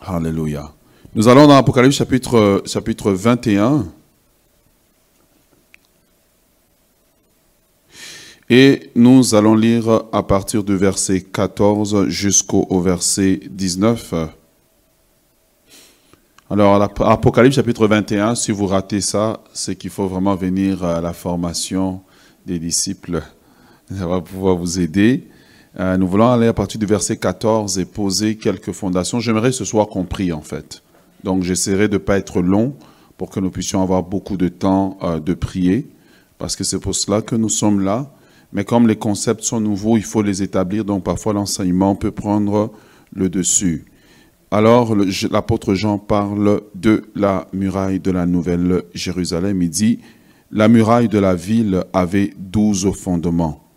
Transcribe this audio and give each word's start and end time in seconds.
Alléluia. 0.00 0.72
Nous 1.14 1.26
allons 1.28 1.46
dans 1.46 1.56
Apocalypse 1.56 1.96
chapitre, 1.96 2.62
chapitre 2.66 3.10
21. 3.10 3.86
Et 8.48 8.90
nous 8.94 9.34
allons 9.34 9.54
lire 9.54 10.04
à 10.12 10.22
partir 10.22 10.62
du 10.62 10.76
verset 10.76 11.22
14 11.22 12.08
jusqu'au 12.08 12.80
verset 12.80 13.40
19. 13.50 14.14
Alors, 16.48 16.82
Apocalypse 16.82 17.56
chapitre 17.56 17.86
21, 17.86 18.34
si 18.34 18.52
vous 18.52 18.66
ratez 18.66 19.00
ça, 19.00 19.42
c'est 19.52 19.76
qu'il 19.76 19.90
faut 19.90 20.06
vraiment 20.06 20.34
venir 20.36 20.84
à 20.84 21.00
la 21.00 21.12
formation 21.12 22.00
des 22.46 22.58
disciples. 22.58 23.22
Ça 23.90 24.06
va 24.06 24.20
pouvoir 24.20 24.56
vous 24.56 24.80
aider. 24.80 25.28
Euh, 25.80 25.96
nous 25.96 26.08
voulons 26.08 26.28
aller 26.28 26.48
à 26.48 26.52
partir 26.52 26.80
du 26.80 26.86
verset 26.86 27.16
14 27.16 27.78
et 27.78 27.84
poser 27.84 28.36
quelques 28.36 28.72
fondations. 28.72 29.20
J'aimerais 29.20 29.52
ce 29.52 29.64
soit 29.64 29.86
compris, 29.86 30.32
en 30.32 30.40
fait. 30.40 30.82
Donc, 31.22 31.42
j'essaierai 31.42 31.88
de 31.88 31.94
ne 31.94 31.98
pas 31.98 32.18
être 32.18 32.40
long 32.40 32.74
pour 33.16 33.30
que 33.30 33.40
nous 33.40 33.50
puissions 33.50 33.82
avoir 33.82 34.02
beaucoup 34.02 34.36
de 34.36 34.48
temps 34.48 34.98
euh, 35.02 35.20
de 35.20 35.34
prier, 35.34 35.88
parce 36.38 36.56
que 36.56 36.64
c'est 36.64 36.78
pour 36.78 36.94
cela 36.94 37.22
que 37.22 37.36
nous 37.36 37.48
sommes 37.48 37.80
là. 37.80 38.10
Mais 38.52 38.64
comme 38.64 38.88
les 38.88 38.96
concepts 38.96 39.42
sont 39.42 39.60
nouveaux, 39.60 39.96
il 39.96 40.04
faut 40.04 40.22
les 40.22 40.42
établir, 40.42 40.84
donc 40.84 41.04
parfois 41.04 41.32
l'enseignement 41.32 41.94
peut 41.94 42.12
prendre 42.12 42.72
le 43.12 43.28
dessus. 43.28 43.84
Alors 44.50 44.96
l'apôtre 45.30 45.74
Jean 45.74 45.98
parle 45.98 46.62
de 46.74 47.04
la 47.14 47.46
muraille 47.52 48.00
de 48.00 48.10
la 48.10 48.24
Nouvelle 48.24 48.84
Jérusalem. 48.94 49.60
Il 49.60 49.68
dit, 49.68 49.98
la 50.50 50.68
muraille 50.68 51.08
de 51.08 51.18
la 51.18 51.34
ville 51.34 51.84
avait 51.92 52.32
douze 52.38 52.90
fondements, 52.92 53.67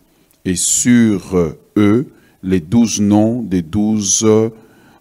et 0.46 0.56
sur 0.56 1.56
eux 1.78 2.08
les 2.44 2.60
douze 2.60 3.00
noms 3.00 3.42
des 3.42 3.62
douze 3.62 4.28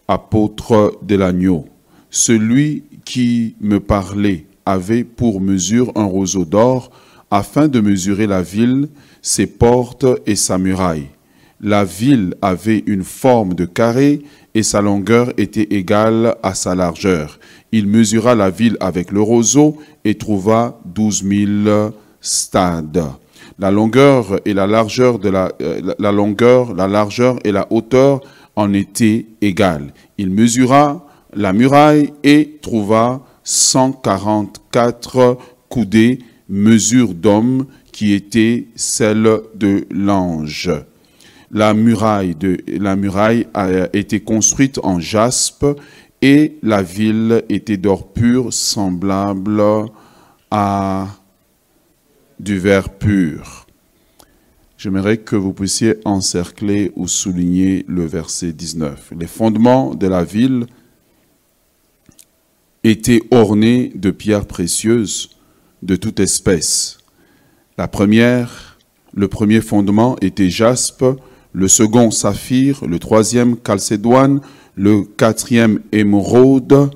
apôtres 0.08 0.98
de 1.02 1.16
l'agneau. 1.16 1.66
Celui 2.10 2.84
qui 3.04 3.54
me 3.60 3.80
parlait 3.80 4.46
avait 4.66 5.04
pour 5.04 5.40
mesure 5.40 5.92
un 5.94 6.04
roseau 6.04 6.44
d'or, 6.44 6.90
afin 7.30 7.68
de 7.68 7.80
mesurer 7.80 8.26
la 8.26 8.42
ville, 8.42 8.88
ses 9.22 9.46
portes 9.46 10.06
et 10.26 10.36
sa 10.36 10.58
muraille. 10.58 11.08
La 11.60 11.84
ville 11.84 12.34
avait 12.42 12.82
une 12.86 13.04
forme 13.04 13.54
de 13.54 13.66
carré 13.66 14.22
et 14.54 14.62
sa 14.62 14.80
longueur 14.80 15.32
était 15.36 15.74
égale 15.74 16.36
à 16.42 16.54
sa 16.54 16.74
largeur. 16.74 17.38
Il 17.70 17.86
mesura 17.86 18.34
la 18.34 18.50
ville 18.50 18.76
avec 18.80 19.12
le 19.12 19.20
roseau 19.20 19.76
et 20.04 20.16
trouva 20.16 20.80
douze 20.86 21.22
mille 21.22 21.70
stades. 22.20 23.04
La 23.60 23.70
longueur 23.70 24.40
et 24.44 24.54
la 24.54 24.66
largeur 24.66 25.18
de 25.18 25.28
la, 25.28 25.52
euh, 25.60 25.94
la 25.98 26.12
longueur, 26.12 26.74
la 26.74 26.88
largeur 26.88 27.38
et 27.44 27.52
la 27.52 27.66
hauteur 27.70 28.20
en 28.56 28.72
étaient 28.72 29.26
égales. 29.42 29.92
Il 30.18 30.30
mesura 30.30 31.06
la 31.34 31.52
muraille 31.52 32.12
et 32.24 32.58
trouva 32.62 33.20
144 33.44 35.36
coudées, 35.68 36.20
mesure 36.48 37.14
d'homme 37.14 37.66
qui 37.92 38.12
était 38.12 38.66
celle 38.74 39.40
de 39.54 39.86
l'ange. 39.90 40.70
La 41.50 41.74
muraille, 41.74 42.34
de, 42.34 42.58
la 42.66 42.96
muraille 42.96 43.46
a 43.54 43.68
été 43.92 44.20
construite 44.20 44.78
en 44.82 45.00
jaspe 45.00 45.66
et 46.22 46.56
la 46.62 46.82
ville 46.82 47.42
était 47.48 47.76
d'or 47.76 48.12
pur 48.12 48.52
semblable 48.52 49.62
à 50.50 51.08
du 52.40 52.58
verre 52.58 52.88
pur. 52.88 53.66
J'aimerais 54.78 55.18
que 55.18 55.36
vous 55.36 55.52
puissiez 55.52 55.96
encercler 56.06 56.90
ou 56.96 57.06
souligner 57.06 57.84
le 57.86 58.06
verset 58.06 58.52
19. 58.52 59.12
Les 59.18 59.26
fondements 59.26 59.94
de 59.94 60.06
la 60.06 60.24
ville 60.24 60.66
étaient 62.82 63.22
ornés 63.30 63.92
de 63.94 64.10
pierres 64.10 64.46
précieuses 64.46 65.36
de 65.82 65.96
toute 65.96 66.18
espèce. 66.18 66.98
La 67.76 67.88
première, 67.88 68.78
le 69.12 69.28
premier 69.28 69.60
fondement 69.60 70.16
était 70.22 70.48
jaspe, 70.48 71.04
le 71.52 71.68
second 71.68 72.10
saphir, 72.10 72.86
le 72.86 72.98
troisième 72.98 73.56
calcédoine, 73.58 74.40
le 74.76 75.02
quatrième 75.02 75.80
émeraude. 75.92 76.90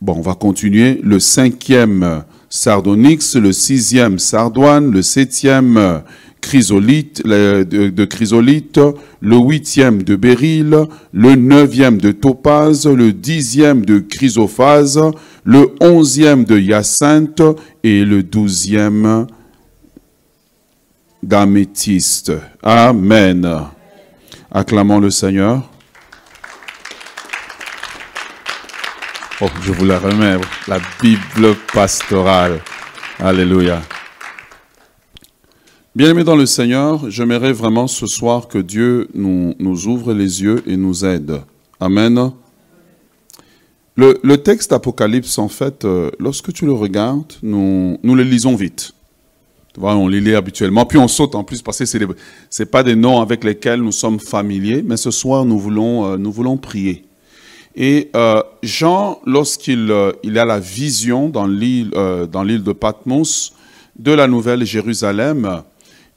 Bon, 0.00 0.14
on 0.16 0.22
va 0.22 0.34
continuer. 0.34 0.98
Le 1.04 1.20
cinquième 1.20 2.24
sardonyx, 2.52 3.36
le 3.36 3.50
sixième 3.50 4.18
sardoine, 4.18 4.90
le 4.90 5.00
septième 5.00 6.02
chrysolite, 6.42 7.26
de, 7.26 8.04
chrysolite, 8.04 8.78
le 9.20 9.36
huitième 9.38 10.02
de 10.02 10.16
béryl, 10.16 10.76
le 11.12 11.34
neuvième 11.34 11.96
de 11.96 12.12
topaz, 12.12 12.86
le 12.86 13.14
dixième 13.14 13.86
de 13.86 14.00
chrysophase, 14.00 15.00
le 15.44 15.70
onzième 15.80 16.44
de 16.44 16.58
hyacinthe 16.58 17.40
et 17.82 18.04
le 18.04 18.22
douzième 18.22 19.26
d'améthyste. 21.22 22.32
Amen. 22.62 23.48
Acclamons 24.50 25.00
le 25.00 25.08
Seigneur. 25.08 25.71
Oh, 29.44 29.48
je 29.60 29.72
vous 29.72 29.84
la 29.84 29.98
remets, 29.98 30.36
la 30.68 30.78
Bible 31.00 31.56
pastorale. 31.74 32.60
Alléluia. 33.18 33.82
Bien-aimés 35.96 36.22
dans 36.22 36.36
le 36.36 36.46
Seigneur, 36.46 37.10
j'aimerais 37.10 37.52
vraiment 37.52 37.88
ce 37.88 38.06
soir 38.06 38.46
que 38.46 38.58
Dieu 38.58 39.08
nous, 39.14 39.56
ouvre 39.88 40.12
les 40.12 40.44
yeux 40.44 40.62
et 40.68 40.76
nous 40.76 41.04
aide. 41.04 41.42
Amen. 41.80 42.30
Le, 43.96 44.36
texte 44.36 44.72
Apocalypse, 44.72 45.36
en 45.38 45.48
fait, 45.48 45.84
euh, 45.84 46.12
lorsque 46.20 46.52
tu 46.52 46.64
le 46.64 46.72
regardes, 46.72 47.32
nous, 47.42 47.98
le 48.04 48.22
lisons 48.22 48.54
vite 48.54 48.94
on 49.76 50.06
les 50.06 50.20
lit 50.20 50.34
habituellement, 50.36 50.84
puis 50.84 50.98
on 50.98 51.08
saute 51.08 51.34
en 51.34 51.42
plus 51.42 51.62
parce 51.62 51.78
que 51.78 51.86
ce 51.86 51.98
n'est 51.98 52.66
pas 52.66 52.82
des 52.84 52.94
noms 52.94 53.22
avec 53.22 53.42
lesquels 53.42 53.80
nous 53.80 53.90
sommes 53.90 54.20
familiers, 54.20 54.84
mais 54.86 54.98
ce 54.98 55.10
soir 55.10 55.46
nous 55.46 55.58
voulons, 55.58 56.04
euh, 56.04 56.16
nous 56.18 56.30
voulons 56.30 56.58
prier. 56.58 57.06
Et 57.74 58.10
euh, 58.14 58.42
Jean, 58.62 59.20
lorsqu'il 59.24 59.90
euh, 59.90 60.12
il 60.22 60.38
a 60.38 60.44
la 60.44 60.60
vision 60.60 61.28
dans 61.28 61.46
l'île 61.46 61.90
dans 61.90 62.42
l'île 62.42 62.62
de 62.62 62.72
Patmos 62.72 63.54
de 63.98 64.12
la 64.12 64.26
nouvelle 64.26 64.64
Jérusalem, 64.64 65.62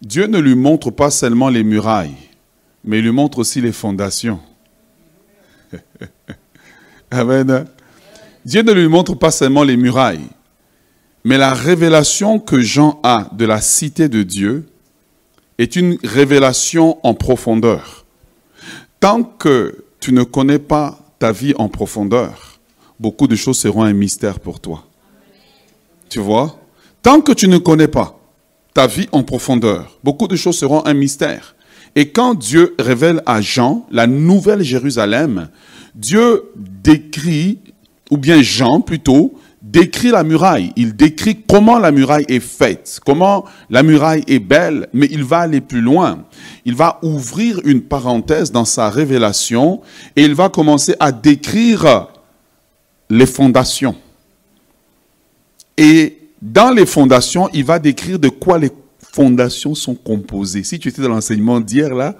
Dieu 0.01 0.27
ne 0.27 0.39
lui 0.39 0.55
montre 0.55 0.91
pas 0.91 1.09
seulement 1.09 1.49
les 1.49 1.63
murailles, 1.63 2.15
mais 2.83 2.99
il 2.99 3.03
lui 3.03 3.11
montre 3.11 3.39
aussi 3.39 3.61
les 3.61 3.71
fondations. 3.71 4.39
Amen. 7.11 7.65
Dieu 8.45 8.61
ne 8.61 8.71
lui 8.71 8.87
montre 8.87 9.15
pas 9.15 9.31
seulement 9.31 9.63
les 9.63 9.77
murailles, 9.77 10.27
mais 11.23 11.37
la 11.37 11.53
révélation 11.53 12.39
que 12.39 12.59
Jean 12.59 12.99
a 13.03 13.27
de 13.31 13.45
la 13.45 13.61
cité 13.61 14.09
de 14.09 14.21
Dieu 14.23 14.67
est 15.57 15.75
une 15.75 15.97
révélation 16.03 16.99
en 17.03 17.13
profondeur. 17.13 18.05
Tant 18.99 19.23
que 19.23 19.85
tu 19.99 20.13
ne 20.13 20.23
connais 20.23 20.59
pas 20.59 20.99
vie 21.31 21.53
en 21.57 21.69
profondeur, 21.69 22.59
beaucoup 22.99 23.27
de 23.27 23.35
choses 23.35 23.59
seront 23.59 23.83
un 23.83 23.93
mystère 23.93 24.39
pour 24.39 24.59
toi. 24.59 24.85
Tu 26.09 26.19
vois? 26.19 26.59
Tant 27.01 27.21
que 27.21 27.31
tu 27.31 27.47
ne 27.47 27.57
connais 27.57 27.87
pas 27.87 28.19
ta 28.73 28.87
vie 28.87 29.07
en 29.11 29.23
profondeur, 29.23 29.97
beaucoup 30.03 30.27
de 30.27 30.35
choses 30.35 30.57
seront 30.57 30.85
un 30.85 30.93
mystère. 30.93 31.55
Et 31.95 32.09
quand 32.09 32.33
Dieu 32.33 32.75
révèle 32.77 33.21
à 33.25 33.39
Jean 33.39 33.85
la 33.89 34.05
nouvelle 34.05 34.63
Jérusalem, 34.63 35.49
Dieu 35.95 36.51
décrit, 36.55 37.59
ou 38.11 38.17
bien 38.17 38.41
Jean 38.41 38.81
plutôt, 38.81 39.33
décrit 39.65 40.11
la 40.11 40.23
muraille, 40.23 40.71
il 40.75 40.95
décrit 40.95 41.41
comment 41.41 41.79
la 41.79 41.91
muraille 41.91 42.25
est 42.27 42.39
faite, 42.39 42.99
comment 43.03 43.45
la 43.71 43.81
muraille 43.81 44.23
est 44.27 44.39
belle, 44.39 44.87
mais 44.93 45.07
il 45.09 45.23
va 45.23 45.39
aller 45.39 45.59
plus 45.59 45.81
loin. 45.81 46.25
Il 46.65 46.75
va 46.75 46.99
ouvrir 47.01 47.59
une 47.65 47.81
parenthèse 47.81 48.51
dans 48.51 48.63
sa 48.63 48.91
révélation 48.91 49.81
et 50.15 50.23
il 50.23 50.35
va 50.35 50.49
commencer 50.49 50.95
à 50.99 51.11
décrire 51.11 52.09
les 53.09 53.25
fondations. 53.25 53.95
Et 55.77 56.19
dans 56.41 56.69
les 56.69 56.85
fondations, 56.85 57.49
il 57.51 57.65
va 57.65 57.79
décrire 57.79 58.19
de 58.19 58.29
quoi 58.29 58.59
les 58.59 58.71
fondations 59.13 59.73
sont 59.73 59.95
composées. 59.95 60.63
Si 60.63 60.77
tu 60.77 60.89
étais 60.89 61.01
dans 61.01 61.09
l'enseignement 61.09 61.59
d'hier, 61.59 61.95
là, 61.95 62.15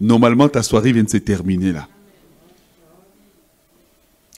normalement 0.00 0.48
ta 0.48 0.62
soirée 0.62 0.92
vient 0.92 1.04
de 1.04 1.10
se 1.10 1.18
terminer 1.18 1.72
là. 1.72 1.86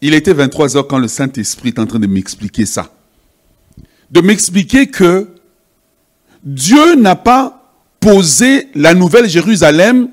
Il 0.00 0.14
était 0.14 0.32
23 0.32 0.76
heures 0.76 0.86
quand 0.86 0.98
le 0.98 1.08
Saint-Esprit 1.08 1.70
est 1.70 1.78
en 1.78 1.86
train 1.86 1.98
de 1.98 2.06
m'expliquer 2.06 2.66
ça. 2.66 2.90
De 4.10 4.20
m'expliquer 4.20 4.86
que 4.86 5.28
Dieu 6.44 6.94
n'a 6.94 7.16
pas 7.16 7.72
posé 8.00 8.68
la 8.74 8.94
nouvelle 8.94 9.28
Jérusalem 9.28 10.08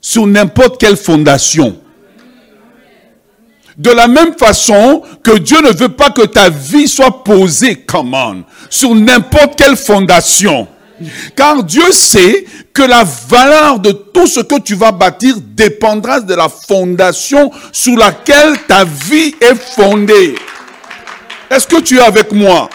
sur 0.00 0.26
n'importe 0.26 0.78
quelle 0.78 0.96
fondation. 0.96 1.80
De 3.78 3.90
la 3.90 4.08
même 4.08 4.34
façon 4.34 5.02
que 5.22 5.38
Dieu 5.38 5.60
ne 5.62 5.72
veut 5.72 5.88
pas 5.88 6.10
que 6.10 6.26
ta 6.26 6.50
vie 6.50 6.86
soit 6.86 7.24
posée, 7.24 7.76
come 7.76 8.12
on, 8.12 8.44
sur 8.68 8.94
n'importe 8.94 9.56
quelle 9.56 9.76
fondation. 9.76 10.68
Car 11.34 11.62
Dieu 11.64 11.90
sait 11.92 12.44
que 12.72 12.82
la 12.82 13.04
valeur 13.28 13.78
de 13.78 13.92
tout 13.92 14.26
ce 14.26 14.40
que 14.40 14.60
tu 14.60 14.74
vas 14.74 14.92
bâtir 14.92 15.36
dépendra 15.40 16.20
de 16.20 16.34
la 16.34 16.48
fondation 16.48 17.50
sur 17.72 17.96
laquelle 17.96 18.58
ta 18.66 18.84
vie 18.84 19.34
est 19.40 19.54
fondée. 19.54 20.34
Est-ce 21.50 21.66
que 21.66 21.80
tu 21.80 21.98
es 21.98 22.02
avec 22.02 22.32
moi? 22.32 22.68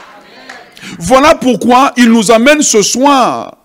Voilà 0.99 1.35
pourquoi 1.35 1.93
il 1.97 2.09
nous 2.09 2.31
amène 2.31 2.61
ce 2.61 2.81
soir 2.81 3.57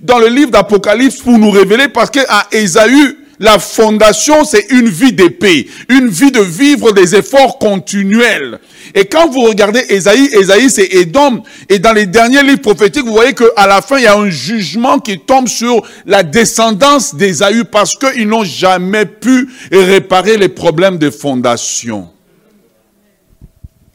dans 0.00 0.18
le 0.18 0.28
livre 0.28 0.50
d'Apocalypse 0.50 1.18
pour 1.22 1.38
nous 1.38 1.50
révéler 1.50 1.88
parce 1.88 2.10
qu'à 2.10 2.46
Ésaü, 2.52 3.18
la 3.40 3.58
fondation, 3.58 4.44
c'est 4.44 4.70
une 4.70 4.90
vie 4.90 5.14
d'épée, 5.14 5.66
une 5.88 6.08
vie 6.08 6.30
de 6.30 6.42
vivre 6.42 6.92
des 6.92 7.16
efforts 7.16 7.58
continuels. 7.58 8.60
Et 8.94 9.06
quand 9.06 9.30
vous 9.30 9.40
regardez 9.40 9.82
Ésaïe, 9.88 10.28
Ésaïe 10.34 10.68
c'est 10.68 10.84
Édom, 10.84 11.42
et 11.70 11.78
dans 11.78 11.94
les 11.94 12.04
derniers 12.04 12.42
livres 12.42 12.60
prophétiques, 12.60 13.06
vous 13.06 13.14
voyez 13.14 13.32
qu'à 13.32 13.66
la 13.66 13.80
fin, 13.80 13.96
il 13.96 14.04
y 14.04 14.06
a 14.06 14.16
un 14.16 14.28
jugement 14.28 14.98
qui 14.98 15.18
tombe 15.18 15.48
sur 15.48 15.82
la 16.04 16.22
descendance 16.22 17.14
d'Ésaü 17.14 17.64
parce 17.64 17.96
qu'ils 17.96 18.28
n'ont 18.28 18.44
jamais 18.44 19.06
pu 19.06 19.48
réparer 19.72 20.36
les 20.36 20.50
problèmes 20.50 20.98
de 20.98 21.08
fondation. 21.08 22.10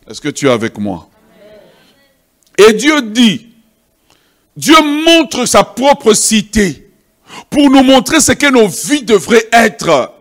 Est-ce 0.10 0.22
que 0.22 0.30
tu 0.30 0.48
es 0.48 0.52
avec 0.52 0.80
moi? 0.80 1.08
Et 2.58 2.74
Dieu 2.74 3.00
dit, 3.04 3.48
Dieu 4.58 4.76
montre 5.06 5.46
sa 5.46 5.64
propre 5.64 6.14
cité 6.14 6.85
pour 7.50 7.70
nous 7.70 7.84
montrer 7.84 8.20
ce 8.20 8.32
que 8.32 8.52
nos 8.52 8.68
vies 8.68 9.04
devraient 9.04 9.48
être. 9.52 10.12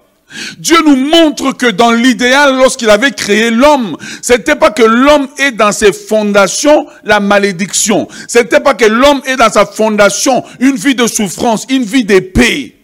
Dieu 0.58 0.76
nous 0.84 0.96
montre 0.96 1.52
que 1.52 1.66
dans 1.66 1.92
l'idéal, 1.92 2.56
lorsqu'il 2.56 2.90
avait 2.90 3.12
créé 3.12 3.50
l'homme, 3.50 3.96
c'était 4.22 4.56
pas 4.56 4.70
que 4.70 4.82
l'homme 4.82 5.28
est 5.38 5.52
dans 5.52 5.72
ses 5.72 5.92
fondations 5.92 6.86
la 7.04 7.20
malédiction. 7.20 8.08
C'était 8.26 8.60
pas 8.60 8.74
que 8.74 8.84
l'homme 8.84 9.20
est 9.26 9.36
dans 9.36 9.50
sa 9.50 9.66
fondation 9.66 10.44
une 10.60 10.76
vie 10.76 10.94
de 10.94 11.06
souffrance, 11.06 11.66
une 11.68 11.84
vie 11.84 12.04
d'épée. 12.04 12.76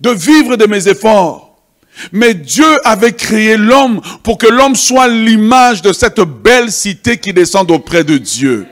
De 0.00 0.10
vivre 0.10 0.56
de 0.56 0.66
mes 0.66 0.88
efforts. 0.88 1.58
Mais 2.12 2.34
Dieu 2.34 2.78
avait 2.84 3.12
créé 3.12 3.56
l'homme 3.56 4.00
pour 4.22 4.38
que 4.38 4.46
l'homme 4.46 4.76
soit 4.76 5.08
l'image 5.08 5.82
de 5.82 5.92
cette 5.92 6.20
belle 6.20 6.70
cité 6.70 7.18
qui 7.18 7.32
descend 7.32 7.68
auprès 7.70 8.04
de 8.04 8.18
Dieu. 8.18 8.66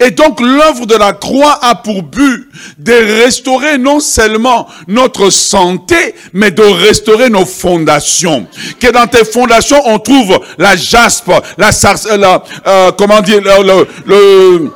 Et 0.00 0.10
donc 0.10 0.40
l'œuvre 0.40 0.86
de 0.86 0.94
la 0.94 1.12
croix 1.12 1.58
a 1.62 1.74
pour 1.74 2.02
but 2.02 2.48
de 2.78 2.92
restaurer 3.22 3.78
non 3.78 4.00
seulement 4.00 4.66
notre 4.88 5.30
santé, 5.30 6.14
mais 6.32 6.50
de 6.50 6.62
restaurer 6.62 7.30
nos 7.30 7.46
fondations. 7.46 8.46
Que 8.80 8.90
dans 8.90 9.06
tes 9.06 9.24
fondations, 9.24 9.80
on 9.86 9.98
trouve 9.98 10.40
la 10.58 10.76
jaspe, 10.76 11.30
la, 11.58 11.70
la 12.16 12.42
euh, 12.66 12.92
comment 12.92 13.20
dire, 13.20 13.40
le 13.42 14.70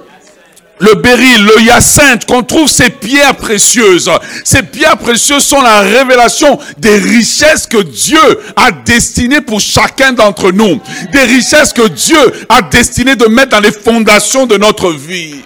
béryl, 0.95 1.45
le 1.45 1.63
hyacinthe, 1.63 2.25
qu'on 2.25 2.43
trouve 2.43 2.69
ces 2.69 2.91
pierres 2.91 3.37
précieuses. 3.37 4.11
Ces 4.45 4.63
pierres 4.63 4.97
précieuses 4.97 5.45
sont 5.45 5.61
la 5.61 5.81
révélation 5.81 6.59
des 6.79 6.97
richesses 6.97 7.67
que 7.67 7.83
Dieu 7.83 8.19
a 8.57 8.73
destinées 8.73 9.43
pour 9.43 9.61
chacun 9.61 10.13
d'entre 10.13 10.53
nous. 10.53 10.81
Des 11.13 11.25
richesses 11.25 11.73
que 11.73 11.89
Dieu 11.89 12.19
a 12.49 12.63
destinées 12.63 13.17
de 13.17 13.27
mettre 13.27 13.51
dans 13.51 13.61
les 13.61 13.73
fondations 13.73 14.47
de 14.47 14.57
notre 14.57 14.91
vie. 14.91 15.45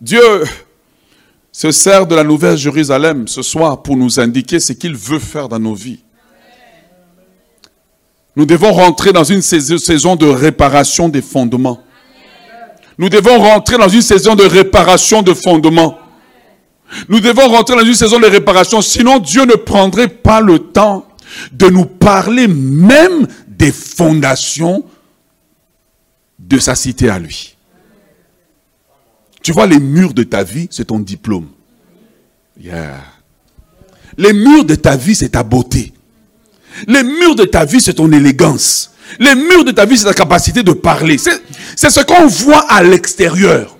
Dieu 0.00 0.44
se 1.52 1.72
sert 1.72 2.06
de 2.06 2.14
la 2.14 2.24
nouvelle 2.24 2.56
Jérusalem 2.56 3.26
ce 3.26 3.42
soir 3.42 3.82
pour 3.82 3.96
nous 3.96 4.20
indiquer 4.20 4.60
ce 4.60 4.72
qu'il 4.72 4.94
veut 4.96 5.18
faire 5.18 5.48
dans 5.48 5.58
nos 5.58 5.74
vies. 5.74 6.04
Nous 8.36 8.46
devons 8.46 8.72
rentrer 8.72 9.12
dans 9.12 9.24
une 9.24 9.42
saison 9.42 10.14
de 10.14 10.26
réparation 10.26 11.08
des 11.08 11.22
fondements. 11.22 11.82
Nous 12.98 13.08
devons 13.08 13.38
rentrer 13.38 13.78
dans 13.78 13.88
une 13.88 14.02
saison 14.02 14.34
de 14.34 14.44
réparation 14.44 15.22
de 15.22 15.32
fondements. 15.32 15.98
Nous 17.08 17.20
devons 17.20 17.48
rentrer 17.48 17.76
dans 17.76 17.84
une 17.84 17.94
saison 17.94 18.18
de 18.18 18.26
réparation, 18.26 18.82
sinon 18.82 19.18
Dieu 19.18 19.44
ne 19.44 19.54
prendrait 19.54 20.08
pas 20.08 20.40
le 20.40 20.58
temps 20.58 21.06
de 21.52 21.68
nous 21.68 21.84
parler 21.84 22.48
même 22.48 23.26
des 23.46 23.70
fondations 23.70 24.84
de 26.38 26.58
sa 26.58 26.74
cité 26.74 27.08
à 27.08 27.18
lui. 27.18 27.56
Tu 29.42 29.52
vois, 29.52 29.66
les 29.66 29.78
murs 29.78 30.14
de 30.14 30.22
ta 30.24 30.42
vie, 30.42 30.66
c'est 30.70 30.86
ton 30.86 30.98
diplôme. 30.98 31.46
Les 34.16 34.32
murs 34.32 34.64
de 34.64 34.74
ta 34.74 34.96
vie, 34.96 35.14
c'est 35.14 35.30
ta 35.30 35.42
beauté. 35.42 35.92
Les 36.86 37.02
murs 37.02 37.36
de 37.36 37.44
ta 37.44 37.64
vie, 37.64 37.80
c'est 37.80 37.94
ton 37.94 38.10
élégance. 38.12 38.92
Les 39.18 39.34
murs 39.34 39.64
de 39.64 39.72
ta 39.72 39.84
vie, 39.84 39.96
c'est 39.96 40.04
ta 40.04 40.14
capacité 40.14 40.62
de 40.62 40.72
parler. 40.72 41.18
C'est 41.18 41.90
ce 41.90 42.00
qu'on 42.00 42.26
voit 42.26 42.66
à 42.68 42.82
l'extérieur. 42.82 43.74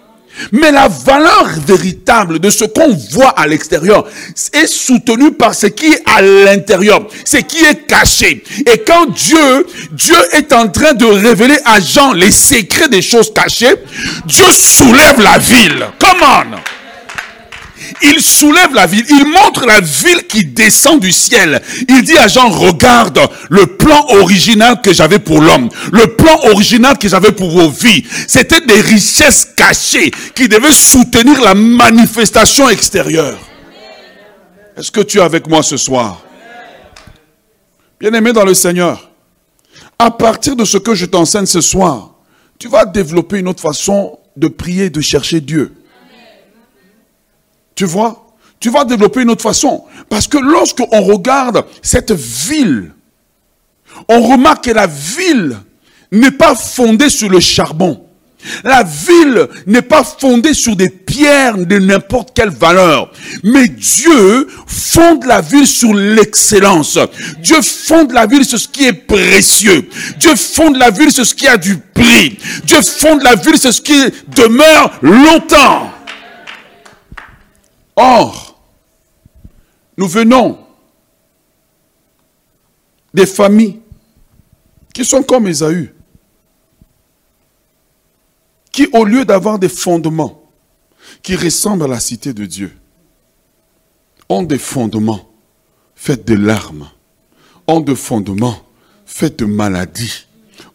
Mais 0.53 0.71
la 0.71 0.89
valeur 0.89 1.49
véritable 1.67 2.39
de 2.39 2.51
ce 2.51 2.65
qu'on 2.65 2.95
voit 3.11 3.31
à 3.31 3.47
l'extérieur 3.47 4.07
est 4.53 4.67
soutenue 4.67 5.33
par 5.33 5.55
ce 5.55 5.67
qui 5.67 5.87
est 5.87 6.03
à 6.07 6.23
l'intérieur, 6.23 7.07
ce 7.25 7.39
qui 7.39 7.65
est 7.65 7.87
caché. 7.87 8.45
Et 8.67 8.79
quand 8.79 9.07
Dieu, 9.07 9.67
Dieu 9.93 10.17
est 10.33 10.53
en 10.53 10.69
train 10.69 10.93
de 10.93 11.07
révéler 11.07 11.59
à 11.65 11.81
Jean 11.81 12.13
les 12.13 12.31
secrets 12.31 12.89
des 12.89 13.03
choses 13.03 13.33
cachées, 13.35 13.75
Dieu 14.27 14.45
soulève 14.53 15.21
la 15.21 15.39
ville. 15.39 15.87
Come 15.99 16.23
on! 16.23 16.78
Il 18.03 18.21
soulève 18.21 18.75
la 18.75 18.87
ville, 18.87 19.05
il 19.09 19.25
montre 19.27 19.67
la 19.67 19.81
ville 19.81 20.27
qui 20.29 20.45
descend 20.45 21.01
du 21.01 21.13
ciel. 21.13 21.63
Il 21.89 22.03
dit 22.03 22.17
à 22.17 22.29
Jean, 22.29 22.49
regarde 22.49 23.21
le 23.51 23.67
plan 23.67 24.07
original 24.21 24.81
que 24.83 24.93
j'avais 24.93 25.19
pour 25.19 25.41
l'homme, 25.41 25.69
le 25.93 26.15
plan 26.17 26.39
original 26.51 26.99
que 26.99 27.09
j'avais 27.09 27.33
pour 27.33 27.51
vos 27.51 27.71
vies. 27.71 28.05
C'était 28.27 28.61
des 28.61 28.81
richesses 28.81 29.47
cachées 29.57 30.11
qui 30.35 30.49
devaient 30.49 30.73
soutenir 30.73 31.41
la 31.43 31.55
manifestation 31.55 32.69
extérieure. 32.69 33.39
Est-ce 34.77 34.93
que 34.93 35.01
tu 35.01 35.19
es 35.19 35.23
avec 35.23 35.49
moi 35.49 35.63
ce 35.63 35.77
soir? 35.77 36.23
Bien-aimé 37.99 38.33
dans 38.33 38.45
le 38.45 38.55
Seigneur, 38.55 39.11
à 39.99 40.11
partir 40.13 40.55
de 40.55 40.65
ce 40.65 40.79
que 40.79 40.95
je 40.95 41.07
t'enseigne 41.07 41.47
ce 41.47 41.61
soir, 41.61 42.15
tu 42.59 42.69
vas 42.69 42.85
développer 42.85 43.39
une 43.39 43.49
autre 43.49 43.63
façon 43.63 44.19
de 44.37 44.47
prier, 44.47 44.91
de 44.91 45.01
chercher 45.01 45.41
Dieu. 45.41 45.75
Tu 47.79 47.85
vois? 47.85 48.27
Tu 48.59 48.71
vas 48.71 48.85
développer 48.85 49.23
une 49.23 49.31
autre 49.31 49.43
façon. 49.43 49.85
Parce 50.09 50.27
que 50.27 50.37
lorsque 50.37 50.83
on 50.91 51.01
regarde 51.01 51.65
cette 51.81 52.11
ville, 52.11 52.93
on 54.09 54.21
remarque 54.21 54.65
que 54.65 54.73
la 54.73 54.89
ville 54.89 55.57
n'est 56.11 56.33
pas 56.33 56.57
fondée 56.57 57.09
sur 57.09 57.29
le 57.29 57.39
charbon. 57.39 58.05
La 58.65 58.83
ville 58.83 59.47
n'est 59.69 59.83
pas 59.83 60.03
fondée 60.03 60.55
sur 60.55 60.75
des 60.75 60.89
pierres 60.89 61.57
de 61.57 61.79
n'importe 61.79 62.31
quelle 62.35 62.51
valeur. 62.51 63.13
Mais 63.45 63.69
Dieu 63.69 64.49
fonde 64.67 65.25
la 65.25 65.41
ville 65.41 65.69
sur 65.69 65.95
l'excellence. 65.95 66.99
Dieu 67.41 67.63
fonde 67.63 68.11
la 68.11 68.27
ville 68.27 68.45
sur 68.45 68.59
ce 68.59 68.67
qui 68.67 68.87
est 68.87 68.93
précieux. 68.93 69.89
Dieu 70.19 70.35
fonde 70.35 70.77
la 70.79 70.91
ville 70.91 71.13
sur 71.13 71.25
ce 71.25 71.35
qui 71.37 71.47
a 71.47 71.57
du 71.57 71.77
prix. 71.77 72.39
Dieu 72.65 72.83
fonde 72.83 73.23
la 73.23 73.37
ville 73.37 73.57
sur 73.57 73.73
ce 73.73 73.81
qui 73.81 74.01
demeure 74.35 74.99
longtemps. 75.01 75.93
Or, 78.01 78.57
nous 79.97 80.07
venons 80.07 80.57
des 83.13 83.27
familles 83.27 83.81
qui 84.95 85.05
sont 85.05 85.25
comme 85.25 85.49
Esaü, 85.49 85.93
qui 88.71 88.87
au 88.93 89.05
lieu 89.05 89.25
d'avoir 89.25 89.59
des 89.59 89.69
fondements 89.69 90.41
qui 91.25 91.35
ressemblent 91.35 91.83
à 91.83 91.89
la 91.89 91.99
cité 91.99 92.33
de 92.33 92.47
Dieu, 92.47 92.79
ont 94.29 94.45
des 94.45 94.59
fondements 94.59 95.29
faits 95.97 96.25
de 96.25 96.35
larmes, 96.35 96.89
ont 97.67 97.81
des 97.81 97.97
fondements 97.97 98.61
faits 99.07 99.41
de 99.41 99.45
maladies, 99.45 100.27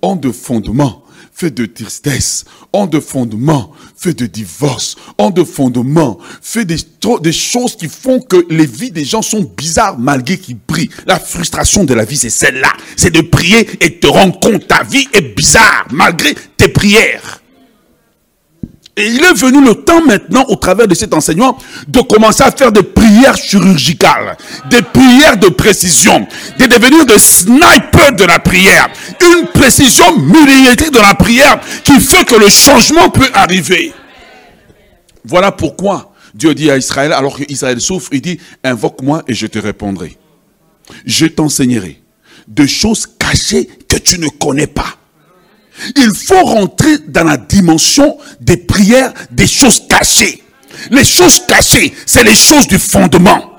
ont 0.01 0.17
des 0.17 0.33
fondements 0.33 1.02
fait 1.33 1.51
de 1.51 1.65
tristesse, 1.65 2.45
ont 2.71 2.85
de 2.85 2.99
fondements, 2.99 3.71
fait 3.95 4.13
de 4.13 4.25
divorce, 4.25 4.95
ont 5.17 5.29
de 5.29 5.43
fondements, 5.43 6.17
fait 6.41 6.65
des, 6.65 6.77
des 7.21 7.31
choses 7.31 7.75
qui 7.75 7.89
font 7.89 8.19
que 8.19 8.45
les 8.49 8.65
vies 8.65 8.91
des 8.91 9.05
gens 9.05 9.21
sont 9.21 9.41
bizarres 9.41 9.97
malgré 9.97 10.37
qu'ils 10.37 10.57
prient. 10.57 10.89
La 11.05 11.19
frustration 11.19 11.83
de 11.83 11.93
la 11.93 12.05
vie, 12.05 12.17
c'est 12.17 12.29
celle-là. 12.29 12.71
C'est 12.95 13.11
de 13.11 13.21
prier 13.21 13.67
et 13.83 13.99
te 13.99 14.07
rendre 14.07 14.39
compte 14.39 14.67
ta 14.67 14.83
vie 14.83 15.07
est 15.13 15.35
bizarre 15.35 15.87
malgré 15.91 16.33
tes 16.57 16.69
prières. 16.69 17.42
Et 18.95 19.07
il 19.07 19.23
est 19.23 19.33
venu 19.33 19.65
le 19.65 19.73
temps 19.73 20.05
maintenant, 20.05 20.45
au 20.49 20.55
travers 20.55 20.87
de 20.87 20.93
cet 20.93 21.15
enseignement, 21.15 21.57
de 21.87 22.01
commencer 22.01 22.43
à 22.43 22.51
faire 22.51 22.71
des 22.71 22.83
prières 22.83 23.35
chirurgicales, 23.35 24.37
des 24.69 24.83
prières 24.83 25.37
de 25.37 25.47
précision, 25.47 26.27
de 26.59 26.65
devenir 26.65 27.03
des 27.05 27.17
snipers 27.17 28.15
de 28.15 28.23
la 28.23 28.37
prière, 28.37 28.89
une 29.19 29.47
précision 29.47 30.15
millimétrique 30.17 30.91
de 30.91 30.99
la 30.99 31.15
prière 31.15 31.59
qui 31.83 31.99
fait 31.99 32.23
que 32.23 32.35
le 32.35 32.49
changement 32.49 33.09
peut 33.09 33.29
arriver. 33.33 33.93
Voilà 35.25 35.51
pourquoi 35.51 36.13
Dieu 36.35 36.53
dit 36.53 36.69
à 36.69 36.77
Israël, 36.77 37.13
alors 37.13 37.37
qu'Israël 37.37 37.81
souffre, 37.81 38.09
il 38.11 38.21
dit, 38.21 38.39
invoque-moi 38.63 39.23
et 39.27 39.33
je 39.33 39.47
te 39.47 39.57
répondrai. 39.57 40.17
Je 41.05 41.25
t'enseignerai 41.25 41.99
de 42.47 42.67
choses 42.67 43.07
cachées 43.07 43.69
que 43.87 43.97
tu 43.97 44.19
ne 44.19 44.27
connais 44.27 44.67
pas. 44.67 44.97
Il 45.95 46.11
faut 46.13 46.43
rentrer 46.43 46.97
dans 47.07 47.23
la 47.23 47.37
dimension 47.37 48.17
des 48.39 48.57
prières, 48.57 49.13
des 49.31 49.47
choses 49.47 49.83
cachées. 49.87 50.43
Les 50.91 51.03
choses 51.03 51.43
cachées, 51.47 51.93
c'est 52.05 52.23
les 52.23 52.35
choses 52.35 52.67
du 52.67 52.77
fondement. 52.77 53.53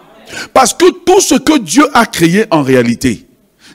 Parce 0.53 0.75
que 0.75 0.91
tout 1.05 1.21
ce 1.21 1.37
que 1.37 1.59
Dieu 1.59 1.87
a 1.95 2.07
créé 2.07 2.47
en 2.51 2.63
réalité, 2.63 3.27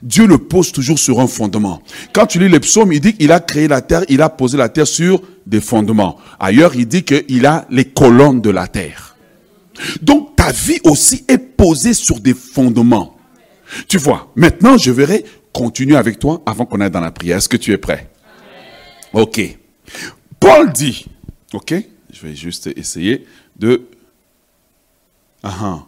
Dieu 0.01 0.25
le 0.25 0.38
pose 0.38 0.72
toujours 0.72 1.00
sur 1.00 1.19
un 1.19 1.27
fondement. 1.27 1.81
Quand 2.13 2.25
tu 2.25 2.39
lis 2.39 2.50
les 2.50 2.60
psaumes, 2.60 2.93
il 2.93 3.01
dit 3.01 3.13
qu'il 3.13 3.31
a 3.31 3.39
créé 3.39 3.67
la 3.67 3.81
terre, 3.81 4.03
il 4.10 4.22
a 4.22 4.29
posé 4.29 4.58
la 4.58 4.69
terre 4.69 4.88
sur 4.88 5.22
des 5.46 5.62
fondements. 5.62 6.17
Ailleurs, 6.39 6.75
il 6.75 6.88
dit 6.88 7.03
qu'il 7.03 7.46
a 7.46 7.65
les 7.69 7.86
colonnes 7.86 8.41
de 8.41 8.50
la 8.50 8.67
terre. 8.67 9.15
Donc 10.01 10.36
ta 10.36 10.51
vie 10.51 10.79
aussi 10.84 11.25
est 11.27 11.38
posée 11.38 11.93
sur 11.93 12.19
des 12.19 12.34
fondements. 12.34 13.15
Tu 13.88 13.98
vois, 13.98 14.31
maintenant 14.36 14.77
je 14.77 14.91
verrai 14.91 15.24
continuer 15.53 15.96
avec 15.96 16.19
toi 16.19 16.41
avant 16.46 16.65
qu'on 16.65 16.81
aille 16.81 16.91
dans 16.91 17.01
la 17.01 17.12
prière. 17.12 17.38
Est-ce 17.38 17.50
que 17.50 17.58
tu 17.58 17.72
es 17.72 17.77
prêt? 17.77 18.10
Ok. 19.13 19.58
Paul 20.39 20.72
dit, 20.72 21.06
ok, 21.54 21.74
je 22.12 22.28
vais 22.28 22.36
juste 22.36 22.68
essayer 22.75 23.25
de... 23.56 23.88
Ah, 25.44 25.56
ah. 25.62 25.86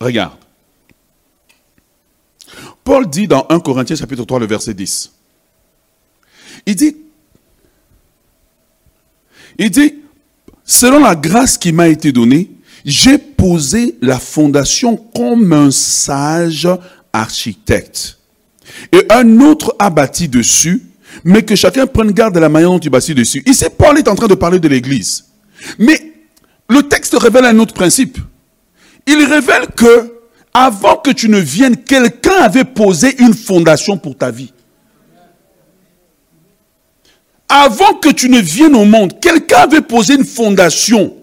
Regarde. 0.00 0.36
Paul 2.84 3.08
dit 3.08 3.26
dans 3.26 3.46
1 3.48 3.60
Corinthiens 3.60 3.96
chapitre 3.96 4.24
3, 4.24 4.40
le 4.40 4.46
verset 4.46 4.74
10. 4.74 5.12
Il 6.66 6.76
dit, 6.76 6.96
il 9.58 9.70
dit, 9.70 9.94
selon 10.64 11.00
la 11.00 11.14
grâce 11.14 11.56
qui 11.56 11.72
m'a 11.72 11.88
été 11.88 12.12
donnée, 12.12 12.50
j'ai 12.84 13.18
posé 13.18 13.96
la 14.00 14.18
fondation 14.18 14.96
comme 14.96 15.52
un 15.52 15.70
sage 15.70 16.68
architecte. 17.12 18.18
Et 18.90 19.04
un 19.10 19.40
autre 19.40 19.74
a 19.78 19.90
bâti 19.90 20.28
dessus, 20.28 20.82
mais 21.24 21.42
que 21.42 21.54
chacun 21.56 21.86
prenne 21.86 22.12
garde 22.12 22.34
de 22.34 22.40
la 22.40 22.48
manière 22.48 22.70
dont 22.70 22.78
tu 22.78 22.90
bâtis 22.90 23.14
dessus. 23.14 23.42
Ici, 23.46 23.66
Paul 23.76 23.98
est 23.98 24.08
en 24.08 24.14
train 24.14 24.28
de 24.28 24.34
parler 24.34 24.58
de 24.58 24.68
l'Église. 24.68 25.24
Mais 25.78 26.12
le 26.68 26.82
texte 26.82 27.14
révèle 27.14 27.44
un 27.44 27.58
autre 27.58 27.74
principe. 27.74 28.18
Il 29.06 29.24
révèle 29.24 29.66
que 29.76 30.12
avant 30.54 30.96
que 30.96 31.10
tu 31.10 31.28
ne 31.28 31.38
viennes, 31.38 31.76
quelqu'un 31.76 32.42
avait 32.42 32.64
posé 32.64 33.20
une 33.20 33.34
fondation 33.34 33.96
pour 33.96 34.16
ta 34.16 34.30
vie. 34.30 34.52
Avant 37.48 37.94
que 37.94 38.08
tu 38.08 38.28
ne 38.28 38.40
viennes 38.40 38.74
au 38.74 38.84
monde, 38.84 39.20
quelqu'un 39.20 39.58
avait 39.58 39.82
posé 39.82 40.14
une 40.14 40.24
fondation. 40.24 41.16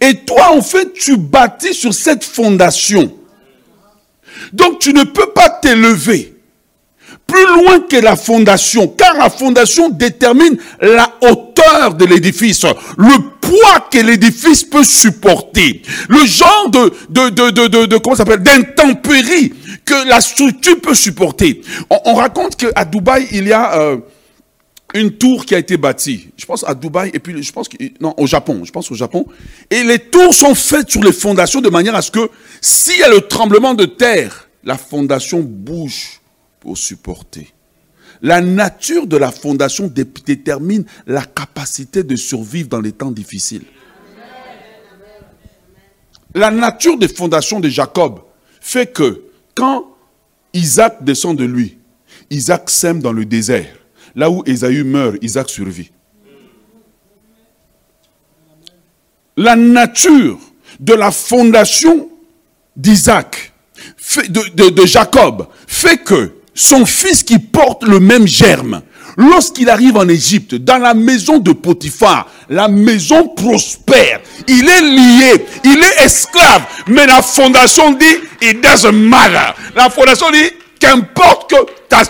Et 0.00 0.14
toi, 0.14 0.52
en 0.52 0.62
fait, 0.62 0.92
tu 0.92 1.16
bâtis 1.16 1.74
sur 1.74 1.94
cette 1.94 2.24
fondation. 2.24 3.16
Donc, 4.52 4.80
tu 4.80 4.92
ne 4.92 5.04
peux 5.04 5.32
pas 5.34 5.48
t'élever 5.48 6.35
plus 7.26 7.46
loin 7.62 7.80
que 7.80 7.96
la 7.96 8.16
fondation, 8.16 8.88
car 8.88 9.16
la 9.16 9.30
fondation 9.30 9.90
détermine 9.90 10.56
la 10.80 11.12
hauteur 11.22 11.94
de 11.94 12.04
l'édifice, 12.04 12.64
le 12.96 13.18
poids 13.40 13.88
que 13.90 13.98
l'édifice 13.98 14.64
peut 14.64 14.84
supporter, 14.84 15.82
le 16.08 16.24
genre 16.24 16.70
de, 16.70 16.92
de, 17.08 17.50
de, 17.50 17.68
de, 17.68 17.86
de, 17.86 17.96
comment 17.98 18.16
s'appelle, 18.16 18.42
d'intempéries 18.42 19.52
que 19.84 20.08
la 20.08 20.20
structure 20.20 20.80
peut 20.80 20.94
supporter. 20.94 21.62
On, 21.90 22.14
raconte 22.14 22.56
qu'à 22.56 22.84
Dubaï, 22.84 23.26
il 23.32 23.48
y 23.48 23.52
a 23.52 23.78
euh, 23.78 23.96
une 24.94 25.12
tour 25.12 25.44
qui 25.46 25.54
a 25.54 25.58
été 25.58 25.76
bâtie. 25.76 26.28
Je 26.36 26.44
pense 26.44 26.64
à 26.66 26.74
Dubaï 26.74 27.10
et 27.12 27.18
puis 27.18 27.40
je 27.42 27.52
pense 27.52 27.68
que, 27.68 27.76
non, 28.00 28.14
au 28.16 28.26
Japon, 28.26 28.62
je 28.64 28.70
pense 28.72 28.90
au 28.90 28.94
Japon. 28.94 29.26
Et 29.70 29.82
les 29.84 29.98
tours 29.98 30.34
sont 30.34 30.54
faites 30.54 30.90
sur 30.90 31.02
les 31.02 31.12
fondations 31.12 31.60
de 31.60 31.70
manière 31.70 31.94
à 31.94 32.02
ce 32.02 32.10
que 32.10 32.30
s'il 32.60 32.98
y 32.98 33.02
a 33.02 33.08
le 33.08 33.22
tremblement 33.22 33.74
de 33.74 33.84
terre, 33.84 34.48
la 34.64 34.76
fondation 34.76 35.40
bouge 35.40 36.20
supporter. 36.74 37.52
La 38.22 38.40
nature 38.40 39.06
de 39.06 39.16
la 39.16 39.30
fondation 39.30 39.88
détermine 39.88 40.84
la 41.06 41.24
capacité 41.24 42.02
de 42.02 42.16
survivre 42.16 42.68
dans 42.68 42.80
les 42.80 42.92
temps 42.92 43.10
difficiles. 43.10 43.64
La 46.34 46.50
nature 46.50 46.98
des 46.98 47.08
fondations 47.08 47.60
de 47.60 47.68
Jacob 47.68 48.20
fait 48.60 48.92
que 48.92 49.22
quand 49.54 49.86
Isaac 50.52 51.02
descend 51.02 51.36
de 51.36 51.44
lui, 51.44 51.78
Isaac 52.30 52.68
sème 52.70 53.00
dans 53.00 53.12
le 53.12 53.24
désert. 53.24 53.74
Là 54.14 54.30
où 54.30 54.42
Esaü 54.46 54.82
meurt, 54.82 55.16
Isaac 55.22 55.50
survit. 55.50 55.90
La 59.36 59.54
nature 59.54 60.38
de 60.80 60.94
la 60.94 61.10
fondation 61.10 62.08
d'Isaac, 62.74 63.52
de, 64.28 64.86
Jacob, 64.86 65.48
fait 65.66 65.98
que 66.02 66.35
son 66.56 66.84
fils 66.86 67.22
qui 67.22 67.38
porte 67.38 67.84
le 67.84 68.00
même 68.00 68.26
germe, 68.26 68.82
lorsqu'il 69.16 69.68
arrive 69.68 69.96
en 69.96 70.08
Égypte, 70.08 70.56
dans 70.56 70.78
la 70.78 70.94
maison 70.94 71.38
de 71.38 71.52
Potiphar, 71.52 72.28
la 72.48 72.66
maison 72.66 73.28
prospère, 73.28 74.20
il 74.48 74.68
est 74.68 74.82
lié, 74.82 75.44
il 75.64 75.78
est 75.78 76.04
esclave, 76.04 76.62
mais 76.88 77.06
la 77.06 77.22
fondation 77.22 77.92
dit, 77.92 78.16
it 78.42 78.62
doesn't 78.62 78.92
matter. 78.92 79.52
La 79.74 79.90
fondation 79.90 80.30
dit, 80.30 80.50
qu'importe 80.78 81.50
que 81.50 81.56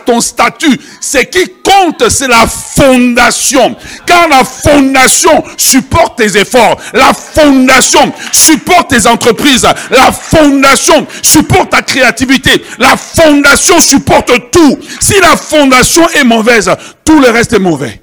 ton 0.04 0.20
statut, 0.20 0.80
ce 1.00 1.18
qui 1.18 1.52
compte, 1.62 2.08
c'est 2.08 2.28
la 2.28 2.46
fondation. 2.46 3.76
Car 4.06 4.28
la 4.28 4.44
fondation 4.44 5.44
supporte 5.56 6.18
tes 6.18 6.36
efforts. 6.36 6.76
La 6.92 7.12
fondation 7.12 8.12
supporte 8.32 8.90
tes 8.90 9.06
entreprises. 9.06 9.66
La 9.90 10.12
fondation 10.12 11.06
supporte 11.22 11.70
ta 11.70 11.82
créativité. 11.82 12.62
La 12.78 12.96
fondation 12.96 13.80
supporte 13.80 14.32
tout. 14.50 14.78
Si 15.00 15.14
la 15.20 15.36
fondation 15.36 16.08
est 16.10 16.24
mauvaise, 16.24 16.70
tout 17.04 17.20
le 17.20 17.30
reste 17.30 17.52
est 17.52 17.58
mauvais. 17.58 18.02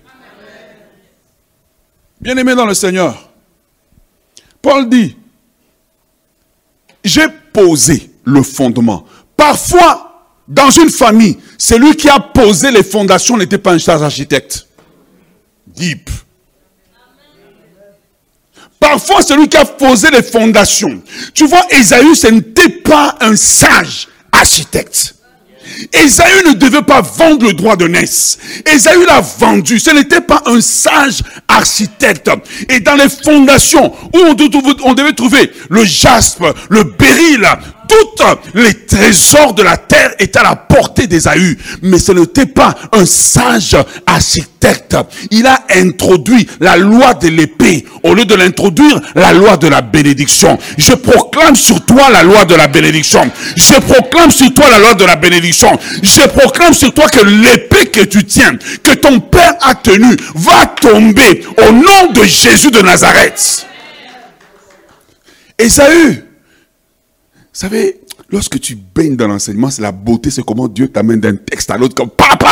Bien 2.22 2.38
aimé 2.38 2.56
dans 2.56 2.66
le 2.66 2.74
Seigneur, 2.74 3.30
Paul 4.62 4.88
dit, 4.88 5.18
j'ai 7.04 7.28
posé 7.52 8.10
le 8.24 8.42
fondement. 8.44 9.06
Parfois, 9.36 10.03
dans 10.48 10.70
une 10.70 10.90
famille, 10.90 11.38
celui 11.58 11.96
qui 11.96 12.10
a 12.10 12.20
posé 12.20 12.72
les 12.72 12.84
fondations 12.84 13.38
n'était 13.38 13.58
pas 13.58 13.72
un 13.72 13.80
charge 13.80 14.04
architecte. 14.04 14.68
Deep. 15.68 16.10
Parfois, 18.80 19.22
celui 19.22 19.48
qui 19.48 19.56
a 19.56 19.64
posé 19.64 20.10
les 20.12 20.22
fondations. 20.22 21.02
Tu 21.34 21.48
vois, 21.48 21.66
Esaü, 21.70 22.16
ce 22.16 22.28
n'était 22.28 22.68
pas 22.70 23.16
un 23.22 23.36
sage 23.38 24.10
architecte. 24.32 25.16
Esaü 25.94 26.50
ne 26.50 26.54
devait 26.54 26.82
pas 26.82 27.02
vendre 27.02 27.48
le 27.48 27.54
droit 27.54 27.78
de 27.78 27.88
naissance. 27.88 28.38
Esaü 28.66 29.06
l'a 29.06 29.22
vendu. 29.22 29.80
Ce 29.80 29.90
n'était 29.90 30.22
pas 30.22 30.44
un 30.46 30.60
sage 30.60 31.22
architecte. 31.48 32.30
Et 32.68 32.82
dans 32.82 32.96
les 32.96 33.08
fondations 33.08 33.94
où 34.14 34.20
on 34.84 34.94
devait 34.94 35.14
trouver 35.14 35.50
le 35.70 35.86
jaspe, 35.86 36.44
le 36.70 36.84
béryl, 36.84 37.48
tous 38.18 38.24
les 38.54 38.74
trésors 38.74 39.54
de 39.54 39.64
la 39.64 39.78
terre 39.78 40.14
étaient 40.20 40.40
à 40.40 40.44
la 40.44 40.56
portée 40.56 41.08
d'Ésaü. 41.08 41.58
Mais 41.82 42.00
ce 42.00 42.12
n'était 42.12 42.46
pas 42.46 42.76
un 42.92 43.06
sage 43.06 43.76
architecte. 44.06 44.96
Il 45.32 45.46
a 45.46 45.66
introduit 45.76 46.48
la 46.60 46.78
loi 46.78 47.14
de 47.16 47.28
l'épée 47.28 47.86
au 48.04 48.14
lieu 48.14 48.26
de 48.26 48.36
l'introduire 48.36 49.02
la 49.16 49.34
loi 49.34 49.58
de 49.58 49.68
la 49.68 49.82
bénédiction. 49.82 50.58
Je 50.78 50.94
proclame 50.94 51.56
sur 51.56 51.86
toi 51.86 52.10
la 52.10 52.24
loi 52.24 52.46
de 52.46 52.56
la 52.56 52.68
bénédiction. 52.68 53.30
Je 53.56 53.80
proclame 53.80 54.32
sur 54.32 54.54
toi 54.54 54.70
la 54.70 54.80
loi 54.80 54.94
de 54.94 55.06
la 55.06 55.16
bénédiction. 55.16 55.78
Je 56.02 56.28
proclame 56.28 56.74
sur 56.74 56.94
toi 56.94 57.08
que 57.10 57.24
l'épée 57.26 57.88
que 57.88 58.06
tu 58.06 58.24
tiens, 58.24 58.56
que 58.84 58.94
ton 58.94 59.20
père 59.20 59.54
a 59.62 59.76
tenue, 59.76 60.16
va 60.36 60.66
tomber 60.68 61.46
au 61.58 61.72
nom 61.72 62.12
de 62.14 62.24
Jésus 62.24 62.72
de 62.72 62.82
Nazareth. 62.82 63.68
Ésaü 65.60 66.33
savez, 67.54 68.02
lorsque 68.30 68.60
tu 68.60 68.76
baignes 68.76 69.16
dans 69.16 69.28
l'enseignement, 69.28 69.70
c'est 69.70 69.82
la 69.82 69.92
beauté, 69.92 70.32
c'est 70.32 70.44
comment 70.44 70.68
Dieu 70.68 70.88
t'amène 70.88 71.20
d'un 71.20 71.36
texte 71.36 71.70
à 71.70 71.78
l'autre 71.78 71.96
comme 71.96 72.10
papa. 72.10 72.50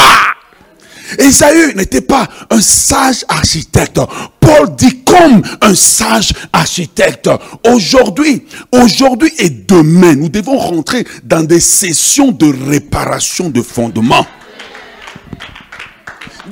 Esaü 1.17 1.75
n'était 1.75 2.01
pas 2.01 2.27
un 2.49 2.61
sage 2.61 3.25
architecte. 3.27 3.99
Paul 4.39 4.75
dit 4.77 5.03
comme 5.03 5.41
un 5.61 5.75
sage 5.75 6.33
architecte. 6.53 7.29
Aujourd'hui, 7.67 8.45
aujourd'hui 8.71 9.31
et 9.37 9.49
demain, 9.49 10.15
nous 10.15 10.29
devons 10.29 10.57
rentrer 10.57 11.05
dans 11.23 11.43
des 11.43 11.59
sessions 11.59 12.31
de 12.31 12.53
réparation 12.69 13.49
de 13.49 13.61
fondements 13.61 14.25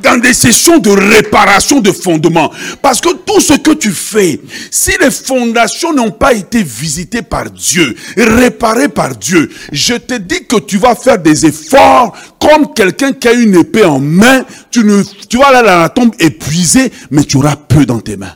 dans 0.01 0.19
des 0.19 0.33
sessions 0.33 0.77
de 0.77 0.89
réparation 0.89 1.79
de 1.79 1.91
fondements. 1.91 2.51
Parce 2.81 3.01
que 3.01 3.13
tout 3.13 3.39
ce 3.39 3.53
que 3.53 3.71
tu 3.71 3.91
fais, 3.91 4.39
si 4.71 4.91
les 5.01 5.11
fondations 5.11 5.93
n'ont 5.93 6.11
pas 6.11 6.33
été 6.33 6.63
visitées 6.63 7.21
par 7.21 7.49
Dieu, 7.49 7.95
réparées 8.17 8.89
par 8.89 9.15
Dieu, 9.15 9.49
je 9.71 9.95
te 9.95 10.15
dis 10.15 10.45
que 10.45 10.57
tu 10.57 10.77
vas 10.77 10.95
faire 10.95 11.19
des 11.19 11.45
efforts 11.45 12.15
comme 12.39 12.73
quelqu'un 12.73 13.13
qui 13.13 13.27
a 13.27 13.33
une 13.33 13.55
épée 13.55 13.85
en 13.85 13.99
main. 13.99 14.45
Tu, 14.71 14.81
vas 14.83 15.47
aller 15.47 15.67
dans 15.67 15.79
la 15.79 15.89
tombe 15.89 16.13
épuisé, 16.19 16.91
mais 17.11 17.23
tu 17.23 17.37
auras 17.37 17.55
peu 17.55 17.85
dans 17.85 17.99
tes 17.99 18.17
mains. 18.17 18.35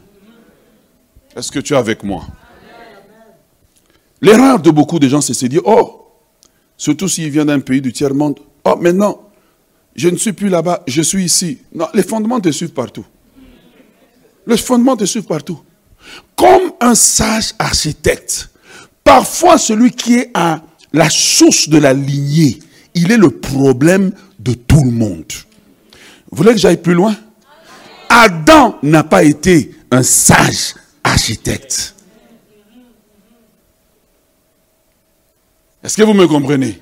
Est-ce 1.36 1.52
que 1.52 1.60
tu 1.60 1.74
es 1.74 1.78
avec 1.78 2.04
moi? 2.04 2.26
L'erreur 4.22 4.60
de 4.60 4.72
beaucoup 4.72 5.00
de 5.00 5.08
gens, 5.08 5.20
c'est 5.20 5.34
de 5.42 5.48
dire, 5.48 5.62
oh, 5.66 6.08
surtout 6.78 7.10
s'il 7.10 7.30
vient 7.30 7.46
d'un 7.46 7.60
pays 7.60 7.82
du 7.82 7.92
tiers-monde, 7.92 8.40
oh, 8.64 8.76
maintenant, 8.80 9.23
Je 9.96 10.10
ne 10.10 10.18
suis 10.18 10.34
plus 10.34 10.50
là-bas, 10.50 10.84
je 10.88 11.02
suis 11.02 11.24
ici. 11.26 11.60
Non, 11.74 11.88
les 11.94 12.04
fondements 12.04 12.40
te 12.40 12.52
suivent 12.52 12.74
partout. 12.74 13.06
Les 14.48 14.58
fondements 14.58 14.98
te 14.98 15.06
suivent 15.06 15.26
partout. 15.26 15.62
Comme 16.36 16.74
un 16.82 16.96
sage 16.96 17.54
architecte, 17.60 18.50
parfois 19.04 19.58
celui 19.58 19.92
qui 19.92 20.16
est 20.16 20.32
à 20.34 20.62
la 20.92 21.10
source 21.10 21.70
de 21.70 21.78
la 21.78 21.94
lignée, 21.94 22.60
il 22.94 23.12
est 23.12 23.18
le 23.18 23.30
problème 23.30 24.12
de 24.40 24.54
tout 24.54 24.84
le 24.84 24.92
monde. 24.92 25.32
Vous 26.30 26.38
voulez 26.38 26.54
que 26.54 26.60
j'aille 26.60 26.82
plus 26.82 26.94
loin? 26.94 27.16
Adam 28.10 28.78
n'a 28.84 29.04
pas 29.04 29.24
été 29.24 29.76
un 29.92 30.04
sage 30.04 30.76
architecte. 31.04 31.96
Est-ce 35.84 35.98
que 35.98 36.04
vous 36.04 36.14
me 36.14 36.28
comprenez? 36.28 36.80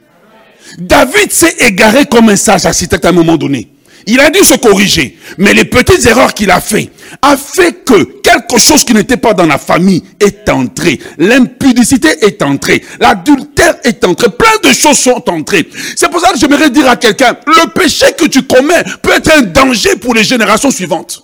David 0.77 1.31
s'est 1.31 1.55
égaré 1.59 2.05
comme 2.05 2.29
un 2.29 2.35
sage 2.35 2.65
architecte 2.65 3.05
à 3.05 3.09
un 3.09 3.13
moment 3.13 3.37
donné. 3.37 3.67
Il 4.07 4.19
a 4.19 4.29
dû 4.29 4.39
se 4.43 4.55
corriger. 4.55 5.17
Mais 5.37 5.53
les 5.53 5.65
petites 5.65 6.05
erreurs 6.05 6.33
qu'il 6.33 6.51
a 6.51 6.59
fait 6.59 6.89
a 7.21 7.37
fait 7.37 7.83
que 7.85 8.03
quelque 8.21 8.57
chose 8.57 8.83
qui 8.83 8.93
n'était 8.93 9.17
pas 9.17 9.33
dans 9.33 9.45
la 9.45 9.57
famille 9.57 10.03
est 10.19 10.49
entré. 10.49 10.99
L'impudicité 11.17 12.25
est 12.25 12.41
entrée. 12.41 12.83
L'adultère 12.99 13.75
est 13.83 14.03
entré. 14.03 14.29
Plein 14.29 14.69
de 14.69 14.73
choses 14.73 14.97
sont 14.97 15.23
entrées. 15.29 15.67
C'est 15.95 16.09
pour 16.09 16.19
ça 16.19 16.31
que 16.31 16.39
j'aimerais 16.39 16.69
dire 16.69 16.89
à 16.89 16.95
quelqu'un, 16.95 17.35
le 17.45 17.69
péché 17.73 18.07
que 18.17 18.25
tu 18.25 18.43
commets 18.43 18.83
peut 19.01 19.11
être 19.11 19.31
un 19.37 19.43
danger 19.43 19.95
pour 19.97 20.13
les 20.13 20.23
générations 20.23 20.71
suivantes. 20.71 21.23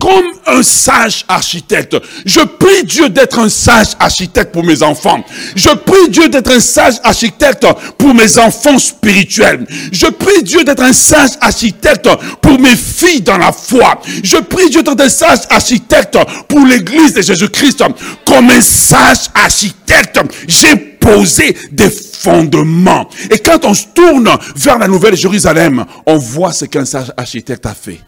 Comme 0.00 0.32
un 0.46 0.62
sage 0.62 1.24
architecte. 1.28 1.96
Je 2.24 2.40
prie 2.40 2.84
Dieu 2.84 3.08
d'être 3.10 3.38
un 3.38 3.48
sage 3.48 3.88
architecte 4.00 4.52
pour 4.52 4.64
mes 4.64 4.82
enfants. 4.82 5.22
Je 5.54 5.68
prie 5.68 6.08
Dieu 6.08 6.28
d'être 6.28 6.50
un 6.50 6.60
sage 6.60 6.94
architecte 7.04 7.66
pour 7.98 8.14
mes 8.14 8.38
enfants 8.38 8.78
spirituels. 8.78 9.66
Je 9.92 10.06
prie 10.06 10.42
Dieu 10.42 10.64
d'être 10.64 10.82
un 10.82 10.94
sage 10.94 11.32
architecte 11.40 12.08
pour 12.40 12.58
mes 12.58 12.74
filles 12.74 13.20
dans 13.20 13.38
la 13.38 13.52
foi. 13.52 14.00
Je 14.24 14.38
prie 14.38 14.70
Dieu 14.70 14.82
d'être 14.82 15.00
un 15.00 15.08
sage 15.08 15.40
architecte 15.50 16.18
pour 16.48 16.64
l'église 16.64 17.14
de 17.14 17.22
Jésus-Christ. 17.22 17.84
Comme 18.24 18.50
un 18.50 18.60
sage 18.60 19.28
architecte, 19.34 20.18
j'ai 20.48 20.76
posé 20.76 21.56
des 21.70 21.90
fondements. 21.90 23.08
Et 23.30 23.38
quand 23.38 23.64
on 23.64 23.74
se 23.74 23.84
tourne 23.94 24.30
vers 24.56 24.78
la 24.78 24.88
nouvelle 24.88 25.16
Jérusalem, 25.16 25.84
on 26.06 26.16
voit 26.16 26.52
ce 26.52 26.64
qu'un 26.64 26.84
sage 26.84 27.12
architecte 27.16 27.66
a 27.66 27.74
fait. 27.74 28.00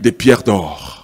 Des 0.00 0.12
pierres 0.12 0.42
d'or 0.42 1.00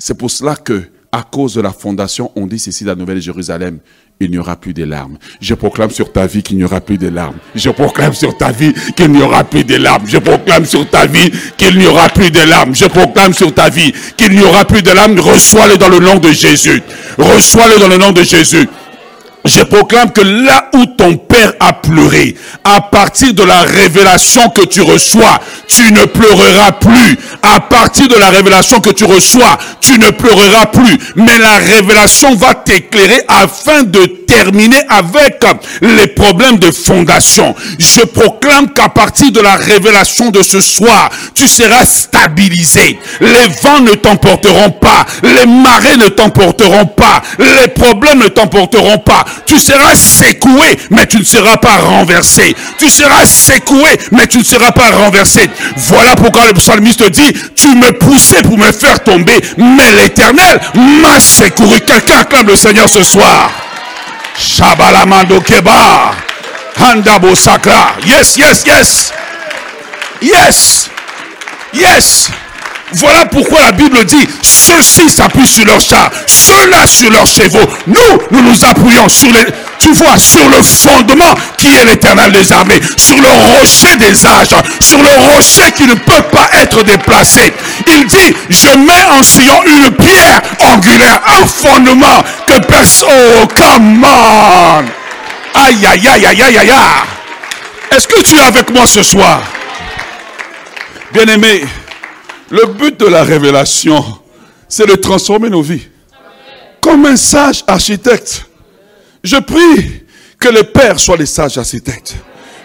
c'est 0.00 0.14
pour 0.14 0.30
cela 0.30 0.56
que, 0.56 0.82
à 1.12 1.22
cause 1.22 1.54
de 1.54 1.60
la 1.60 1.72
fondation, 1.72 2.32
on 2.34 2.46
dit 2.46 2.58
ceci, 2.58 2.84
la 2.84 2.94
Nouvelle 2.94 3.20
Jérusalem, 3.20 3.78
il 4.18 4.30
n'y 4.30 4.38
aura 4.38 4.56
plus 4.56 4.72
de 4.72 4.82
larmes. 4.84 5.18
Je 5.40 5.54
proclame 5.54 5.90
sur 5.90 6.10
ta 6.10 6.26
vie 6.26 6.42
qu'il 6.42 6.56
n'y 6.56 6.64
aura 6.64 6.80
plus 6.80 6.96
de 6.98 7.08
larmes. 7.08 7.36
Je 7.54 7.70
proclame 7.70 8.14
sur 8.14 8.36
ta 8.36 8.50
vie 8.50 8.72
qu'il 8.96 9.10
n'y 9.10 9.22
aura 9.22 9.44
plus 9.44 9.64
de 9.64 9.76
larmes. 9.76 10.06
Je 10.06 10.18
proclame 10.18 10.64
sur 10.64 10.88
ta 10.88 11.06
vie 11.06 11.30
qu'il 11.56 11.76
n'y 11.78 11.86
aura 11.86 12.08
plus 12.08 12.30
de 12.30 12.40
larmes. 12.40 12.74
Je 12.74 12.86
proclame 12.86 13.34
sur 13.34 13.54
ta 13.54 13.68
vie 13.68 13.92
qu'il 14.16 14.32
n'y 14.32 14.42
aura 14.42 14.64
plus 14.64 14.82
de 14.82 14.90
larmes. 14.90 15.18
Reçois-le 15.18 15.76
dans 15.76 15.88
le 15.88 15.98
nom 16.00 16.18
de 16.18 16.32
Jésus. 16.32 16.82
Reçois-le 17.18 17.78
dans 17.78 17.88
le 17.88 17.98
nom 17.98 18.12
de 18.12 18.22
Jésus. 18.22 18.68
Je 19.44 19.62
proclame 19.62 20.12
que 20.12 20.20
là 20.20 20.68
où 20.74 20.84
ton 20.84 21.16
père 21.16 21.52
a 21.60 21.72
pleuré, 21.72 22.36
à 22.62 22.82
partir 22.82 23.32
de 23.32 23.42
la 23.42 23.60
révélation 23.62 24.50
que 24.50 24.62
tu 24.66 24.82
reçois, 24.82 25.40
tu 25.66 25.90
ne 25.92 26.04
pleureras 26.04 26.72
plus. 26.72 27.18
À 27.42 27.60
partir 27.60 28.06
de 28.08 28.16
la 28.16 28.28
révélation 28.28 28.80
que 28.80 28.90
tu 28.90 29.04
reçois, 29.04 29.58
tu 29.80 29.98
ne 29.98 30.10
pleureras 30.10 30.66
plus. 30.66 30.98
Mais 31.16 31.38
la 31.38 31.54
révélation 31.54 32.34
va 32.34 32.54
t'éclairer 32.54 33.22
afin 33.28 33.82
de 33.82 34.04
terminer 34.26 34.80
avec 34.88 35.42
les 35.80 36.08
problèmes 36.08 36.58
de 36.58 36.70
fondation. 36.70 37.54
Je 37.78 38.02
proclame 38.02 38.72
qu'à 38.74 38.88
partir 38.90 39.32
de 39.32 39.40
la 39.40 39.56
révélation 39.56 40.30
de 40.30 40.42
ce 40.42 40.60
soir, 40.60 41.10
tu 41.34 41.48
seras 41.48 41.84
stabilisé. 41.86 42.98
Les 43.20 43.48
vents 43.62 43.80
ne 43.80 43.94
t'emporteront 43.94 44.70
pas. 44.70 45.06
Les 45.22 45.46
marées 45.46 45.96
ne 45.96 46.08
t'emporteront 46.08 46.86
pas. 46.86 47.22
Les 47.38 47.68
problèmes 47.68 48.18
ne 48.18 48.28
t'emporteront 48.28 48.98
pas. 48.98 49.24
Tu 49.46 49.58
seras 49.58 49.94
secoué, 49.94 50.78
mais 50.90 51.06
tu 51.06 51.18
ne 51.18 51.24
seras 51.24 51.56
pas 51.56 51.78
renversé. 51.78 52.54
Tu 52.78 52.88
seras 52.88 53.26
secoué, 53.26 53.98
mais 54.12 54.26
tu 54.26 54.38
ne 54.38 54.44
seras 54.44 54.72
pas 54.72 54.90
renversé. 54.90 55.50
Voilà 55.76 56.14
pourquoi 56.16 56.46
le 56.46 56.54
psalmiste 56.54 57.08
dit, 57.10 57.32
tu 57.54 57.68
me 57.74 57.92
poussais 57.92 58.42
pour 58.42 58.58
me 58.58 58.70
faire 58.72 59.02
tomber, 59.02 59.40
mais 59.56 59.92
l'éternel 59.92 60.60
m'a 61.02 61.18
secouru. 61.20 61.80
Quelqu'un 61.80 62.18
acclame 62.20 62.46
le 62.46 62.56
Seigneur 62.56 62.88
ce 62.88 63.02
soir. 63.02 63.50
Shabalamando 64.38 65.40
Keba. 65.40 66.12
Handabo 66.80 67.34
Sakra. 67.34 67.96
Yes, 68.06 68.36
yes, 68.36 68.64
yes. 68.66 69.12
Yes. 70.22 70.90
Yes. 71.72 72.30
Voilà 72.94 73.26
pourquoi 73.26 73.62
la 73.62 73.72
Bible 73.72 74.04
dit, 74.04 74.28
ceux-ci 74.42 75.08
s'appuient 75.08 75.46
sur 75.46 75.64
leurs 75.64 75.80
chars, 75.80 76.10
ceux-là 76.26 76.86
sur 76.86 77.10
leurs 77.10 77.26
chevaux. 77.26 77.68
Nous, 77.86 78.18
nous 78.30 78.42
nous 78.42 78.64
appuyons 78.64 79.08
sur 79.08 79.32
les, 79.32 79.46
tu 79.78 79.92
vois, 79.92 80.18
sur 80.18 80.48
le 80.48 80.62
fondement 80.62 81.34
qui 81.56 81.68
est 81.68 81.84
l'éternel 81.84 82.32
des 82.32 82.52
armées, 82.52 82.80
sur 82.96 83.16
le 83.16 83.28
rocher 83.28 83.96
des 83.96 84.26
âges, 84.26 84.54
sur 84.80 84.98
le 84.98 85.32
rocher 85.32 85.72
qui 85.76 85.84
ne 85.84 85.94
peut 85.94 86.22
pas 86.32 86.48
être 86.60 86.82
déplacé. 86.82 87.52
Il 87.86 88.06
dit, 88.06 88.34
je 88.48 88.68
mets 88.76 89.18
en 89.18 89.22
Sion 89.22 89.62
une 89.66 89.90
pierre 89.92 90.42
angulaire, 90.72 91.20
un 91.26 91.46
fondement 91.46 92.22
que 92.46 92.58
personne, 92.60 93.08
oh, 93.42 93.46
come 93.54 94.04
on. 94.04 94.84
Aïe, 95.54 95.86
aïe, 95.86 96.08
aïe, 96.08 96.26
aïe, 96.26 96.42
aïe, 96.42 96.58
aïe. 96.58 96.72
Est-ce 97.90 98.06
que 98.06 98.22
tu 98.22 98.36
es 98.36 98.40
avec 98.40 98.70
moi 98.70 98.86
ce 98.86 99.02
soir? 99.02 99.42
Bien-aimé, 101.12 101.64
le 102.50 102.66
but 102.66 102.98
de 102.98 103.06
la 103.06 103.22
révélation, 103.22 104.04
c'est 104.68 104.86
de 104.86 104.96
transformer 104.96 105.48
nos 105.48 105.62
vies. 105.62 105.86
Comme 106.80 107.06
un 107.06 107.16
sage 107.16 107.64
architecte. 107.66 108.46
Je 109.22 109.36
prie 109.36 110.02
que 110.38 110.48
le 110.48 110.64
père 110.64 110.98
soit 110.98 111.16
les 111.16 111.26
sages 111.26 111.58
architectes. 111.58 112.14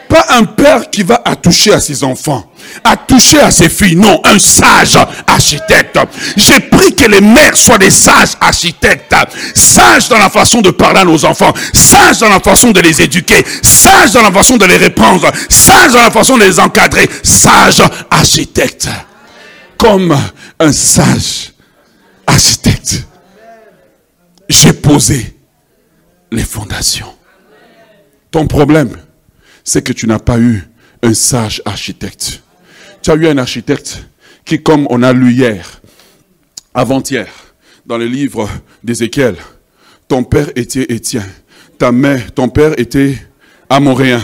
Pas 0.08 0.26
un 0.30 0.44
père 0.44 0.90
qui 0.90 1.04
va 1.04 1.22
attoucher 1.26 1.74
à 1.74 1.80
ses 1.80 2.04
enfants, 2.04 2.50
attoucher 2.84 3.40
à 3.40 3.52
ses 3.52 3.70
filles. 3.70 3.96
Non, 3.96 4.22
un 4.24 4.40
sage 4.40 4.98
architecte. 5.28 6.00
J'ai 6.38 6.60
prie 6.60 6.96
que 6.96 7.06
les 7.06 7.22
mères 7.22 7.58
soient 7.58 7.80
des 7.80 7.90
sages 7.90 8.34
architectes. 8.40 9.14
Sages 9.56 10.08
dans 10.08 10.20
la 10.20 10.30
façon 10.30 10.62
de 10.62 10.70
parler 10.70 11.02
à 11.02 11.06
nos 11.06 11.26
enfants. 11.26 11.54
Sages 11.74 12.20
dans 12.20 12.30
la 12.30 12.40
façon 12.40 12.72
de 12.72 12.80
les 12.82 13.02
éduquer. 13.02 13.44
Sages 13.64 14.12
dans 14.12 14.22
la 14.22 14.32
façon 14.32 14.58
de 14.58 14.66
les 14.66 14.78
répondre. 14.78 15.30
Sages 15.50 15.92
dans 15.92 16.04
la 16.04 16.12
façon 16.12 16.38
de 16.38 16.44
les 16.44 16.60
encadrer. 16.60 17.10
Sages 17.24 17.82
architectes 18.10 18.88
comme 19.78 20.16
un 20.60 20.72
sage 20.72 21.54
architecte. 22.28 23.04
J'ai 24.48 24.74
posé 24.74 25.36
les 26.32 26.44
fondations. 26.44 27.14
Ton 28.32 28.48
problème, 28.48 28.98
c'est 29.64 29.84
que 29.84 29.94
tu 29.94 30.08
n'as 30.08 30.20
pas 30.20 30.40
eu 30.40 30.64
un 31.02 31.14
sage 31.14 31.62
architecte. 31.66 32.42
Tu 33.02 33.12
as 33.12 33.16
eu 33.16 33.28
un 33.28 33.38
architecte 33.38 34.06
qui, 34.44 34.62
comme 34.62 34.88
on 34.90 35.04
a 35.04 35.14
lu 35.14 35.32
hier, 35.32 35.82
avant-hier, 36.74 37.28
dans 37.86 37.98
le 37.98 38.06
livre 38.06 38.50
d'Ézéchiel, 38.84 39.36
ton 40.08 40.24
père 40.24 40.50
était 40.56 40.94
Étienne, 40.94 41.32
ta 41.78 41.92
mère, 41.92 42.32
ton 42.34 42.50
père 42.50 42.80
était 42.80 43.16
amoréen. 43.70 44.22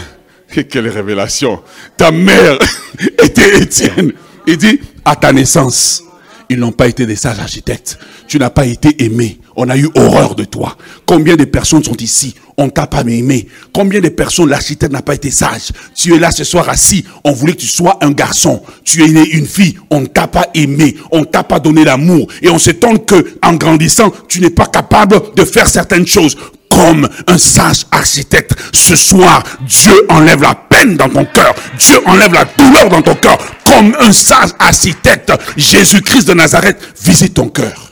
Quelle 0.69 0.89
révélation. 0.89 1.63
Ta 1.97 2.11
mère 2.11 2.57
était 3.23 3.61
Étienne. 3.61 4.13
Il 4.45 4.57
dit, 4.57 4.79
à 5.05 5.15
ta 5.15 5.33
naissance, 5.33 6.03
ils 6.49 6.59
n'ont 6.59 6.73
pas 6.73 6.87
été 6.87 7.05
des 7.05 7.15
sages 7.15 7.39
architectes. 7.39 7.97
Tu 8.27 8.37
n'as 8.37 8.49
pas 8.49 8.65
été 8.65 9.03
aimé. 9.03 9.39
On 9.55 9.69
a 9.69 9.77
eu 9.77 9.89
horreur 9.95 10.35
de 10.35 10.43
toi. 10.43 10.77
Combien 11.05 11.35
de 11.37 11.45
personnes 11.45 11.83
sont 11.83 11.95
ici 11.95 12.35
On 12.57 12.67
t'a 12.69 12.87
pas 12.87 13.01
aimé. 13.01 13.47
Combien 13.73 14.01
de 14.01 14.09
personnes 14.09 14.49
l'architecte 14.49 14.91
n'a 14.91 15.01
pas 15.01 15.15
été 15.15 15.31
sage 15.31 15.71
Tu 15.95 16.13
es 16.13 16.19
là 16.19 16.29
ce 16.31 16.43
soir 16.43 16.67
assis. 16.67 17.05
On 17.23 17.31
voulait 17.31 17.53
que 17.53 17.61
tu 17.61 17.67
sois 17.67 17.97
un 18.01 18.11
garçon. 18.11 18.61
Tu 18.83 19.03
es 19.03 19.07
né 19.07 19.29
une 19.29 19.45
fille. 19.45 19.77
On 19.89 20.01
ne 20.01 20.07
t'a 20.07 20.27
pas 20.27 20.47
aimé. 20.53 20.95
On 21.11 21.23
t'a 21.23 21.43
pas 21.43 21.59
donné 21.59 21.85
l'amour. 21.85 22.27
Et 22.41 22.49
on 22.49 22.59
s'étonne 22.59 22.99
que, 23.05 23.37
en 23.41 23.53
grandissant, 23.53 24.11
tu 24.27 24.41
n'es 24.41 24.49
pas 24.49 24.67
capable 24.67 25.21
de 25.35 25.45
faire 25.45 25.69
certaines 25.69 26.07
choses 26.07 26.35
comme 26.81 27.07
un 27.27 27.37
sage 27.37 27.85
architecte. 27.91 28.55
Ce 28.73 28.95
soir, 28.95 29.43
Dieu 29.61 29.93
enlève 30.09 30.41
la 30.41 30.55
peine 30.55 30.97
dans 30.97 31.09
ton 31.09 31.25
cœur. 31.25 31.53
Dieu 31.77 31.97
enlève 32.07 32.33
la 32.33 32.45
douleur 32.45 32.89
dans 32.89 33.03
ton 33.03 33.13
cœur. 33.13 33.37
Comme 33.63 33.95
un 33.99 34.11
sage 34.11 34.49
architecte, 34.57 35.31
Jésus-Christ 35.55 36.27
de 36.27 36.33
Nazareth 36.33 36.79
visite 36.99 37.35
ton 37.35 37.49
cœur. 37.49 37.91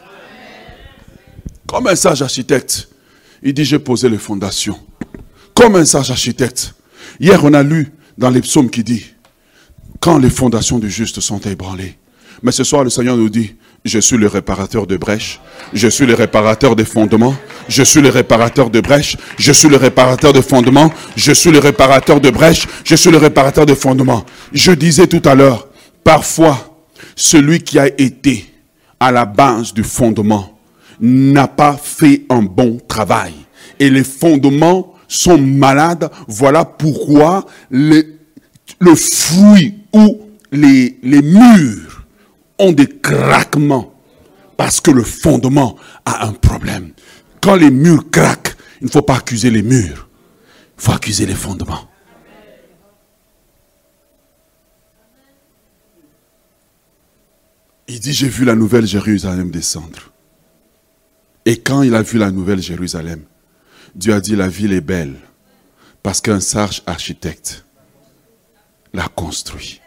Comme 1.67 1.85
un 1.85 1.95
sage 1.95 2.23
architecte, 2.23 2.89
il 3.43 3.53
dit, 3.53 3.63
j'ai 3.63 3.77
posé 3.77 4.09
les 4.09 4.17
fondations. 4.17 4.79
Comme 5.53 5.75
un 5.75 5.85
sage 5.85 6.09
architecte. 6.09 6.73
Hier, 7.19 7.39
on 7.43 7.53
a 7.53 7.61
lu 7.61 7.91
dans 8.17 8.31
les 8.31 8.41
psaumes 8.41 8.71
qui 8.71 8.83
dit, 8.83 9.05
quand 9.99 10.17
les 10.17 10.31
fondations 10.31 10.79
du 10.79 10.89
juste 10.89 11.19
sont 11.19 11.39
ébranlées. 11.41 11.95
Mais 12.41 12.51
ce 12.51 12.63
soir, 12.63 12.83
le 12.83 12.89
Seigneur 12.89 13.17
nous 13.17 13.29
dit, 13.29 13.53
Je 13.85 13.99
suis 13.99 14.17
le 14.17 14.27
réparateur 14.27 14.87
de 14.87 14.97
brèches. 14.97 15.39
Je 15.73 15.87
suis 15.87 16.05
le 16.05 16.13
réparateur 16.13 16.75
des 16.75 16.83
fondements. 16.83 17.35
Je 17.69 17.83
suis 17.83 18.01
le 18.01 18.09
réparateur 18.09 18.69
de 18.69 18.81
brèches. 18.81 19.15
Je 19.37 19.51
suis 19.53 19.69
le 19.69 19.77
réparateur 19.77 20.33
de 20.33 20.41
fondements. 20.41 20.91
Je 21.15 21.31
suis 21.31 21.51
le 21.51 21.59
réparateur 21.59 22.19
de 22.19 22.29
brèches. 22.29 22.67
Je 22.83 22.95
suis 22.95 23.09
le 23.09 23.17
réparateur 23.17 23.65
de 23.65 23.73
fondements. 23.73 24.25
Je 24.51 24.71
disais 24.73 25.07
tout 25.07 25.21
à 25.23 25.33
l'heure, 25.33 25.69
parfois, 26.03 26.81
celui 27.15 27.59
qui 27.61 27.79
a 27.79 27.87
été 27.87 28.53
à 28.99 29.11
la 29.11 29.25
base 29.25 29.73
du 29.73 29.83
fondement 29.83 30.59
n'a 30.99 31.47
pas 31.47 31.79
fait 31.81 32.23
un 32.29 32.41
bon 32.41 32.79
travail. 32.85 33.33
Et 33.79 33.89
les 33.89 34.03
fondements 34.03 34.93
sont 35.07 35.37
malades. 35.37 36.09
Voilà 36.27 36.65
pourquoi 36.65 37.45
le, 37.71 38.03
le 38.79 38.95
fruit 38.95 39.75
ou 39.93 40.19
les, 40.51 40.97
les 41.01 41.21
murs 41.21 41.88
ont 42.59 42.71
des 42.71 42.87
craquements. 42.87 43.95
Parce 44.57 44.81
que 44.81 44.91
le 44.91 45.03
fondement 45.03 45.77
a 46.05 46.27
un 46.27 46.33
problème. 46.33 46.91
Quand 47.41 47.55
les 47.55 47.71
murs 47.71 48.11
craquent, 48.11 48.55
il 48.81 48.87
ne 48.87 48.91
faut 48.91 49.01
pas 49.01 49.15
accuser 49.15 49.49
les 49.49 49.63
murs. 49.63 50.09
Il 50.77 50.83
faut 50.83 50.91
accuser 50.91 51.25
les 51.25 51.33
fondements. 51.33 51.89
Il 57.87 57.99
dit, 57.99 58.13
j'ai 58.13 58.29
vu 58.29 58.45
la 58.45 58.55
nouvelle 58.55 58.85
Jérusalem 58.85 59.49
descendre. 59.49 60.11
Et 61.45 61.57
quand 61.57 61.81
il 61.81 61.95
a 61.95 62.03
vu 62.03 62.19
la 62.19 62.29
nouvelle 62.29 62.61
Jérusalem, 62.61 63.23
Dieu 63.95 64.13
a 64.13 64.19
dit, 64.19 64.35
la 64.35 64.47
ville 64.47 64.73
est 64.73 64.81
belle, 64.81 65.15
parce 66.03 66.21
qu'un 66.21 66.39
sage 66.39 66.83
architecte 66.85 67.65
l'a 68.93 69.07
construit. 69.07 69.81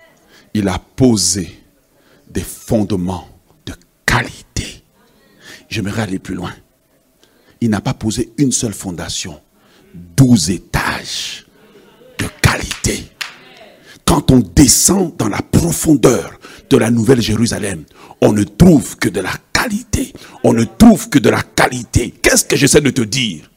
Il 0.54 0.66
a 0.66 0.78
posé 0.78 1.62
des 2.33 2.42
fondements 2.42 3.29
de 3.66 3.75
qualité. 4.07 4.85
J'aimerais 5.68 6.03
aller 6.03 6.18
plus 6.18 6.35
loin. 6.35 6.53
Il 7.61 7.71
n'a 7.71 7.81
pas 7.81 7.95
posé 7.95 8.33
une 8.38 8.53
seule 8.53 8.73
fondation, 8.73 9.40
douze 9.95 10.51
étages 10.51 11.47
de 12.18 12.27
qualité. 12.40 13.09
Quand 14.05 14.31
on 14.31 14.40
descend 14.40 15.16
dans 15.16 15.29
la 15.29 15.40
profondeur 15.40 16.38
de 16.68 16.77
la 16.77 16.90
Nouvelle 16.90 17.23
Jérusalem, 17.23 17.85
on 18.21 18.33
ne 18.33 18.45
trouve 18.45 18.97
que 18.97 19.09
de 19.09 19.21
la 19.21 19.33
qualité. 19.53 20.12
On 20.45 20.53
ne 20.53 20.64
trouve 20.64 21.09
que 21.09 21.18
de 21.18 21.31
la 21.31 21.42
qualité. 21.42 22.11
Qu'est-ce 22.11 22.45
que 22.45 22.57
j'essaie 22.57 22.81
de 22.81 22.90
te 22.90 23.03
dire? 23.03 23.51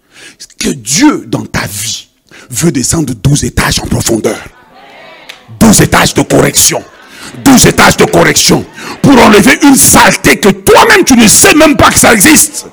Que 0.60 0.70
Dieu, 0.70 1.26
dans 1.26 1.46
ta 1.46 1.66
vie, 1.68 2.10
veut 2.50 2.72
descendre 2.72 3.14
12 3.14 3.44
étages 3.46 3.80
en 3.80 3.88
profondeur. 3.88 4.48
12 5.60 5.82
étages 5.82 6.14
de 6.14 6.22
correction. 6.22 6.82
12 7.44 7.66
étages 7.68 7.98
de 7.98 8.06
correction. 8.06 8.66
Pour 9.02 9.14
enlever 9.24 9.60
une 9.64 9.76
saleté 9.76 10.38
que 10.38 10.50
toi-même 10.50 11.04
tu 11.04 11.16
ne 11.16 11.28
sais 11.28 11.54
même 11.56 11.76
pas 11.76 11.90
que 11.90 12.00
ça 12.00 12.14
existe. 12.14 12.68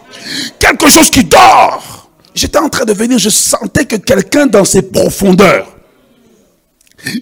Quelque 0.58 0.88
chose 0.88 1.10
qui 1.10 1.24
dort. 1.24 2.10
J'étais 2.34 2.58
en 2.58 2.68
train 2.68 2.84
de 2.84 2.94
venir, 2.94 3.18
je 3.18 3.28
sentais 3.28 3.84
que 3.84 3.96
quelqu'un 3.96 4.46
dans 4.46 4.64
ses 4.64 4.82
profondeurs, 4.82 5.76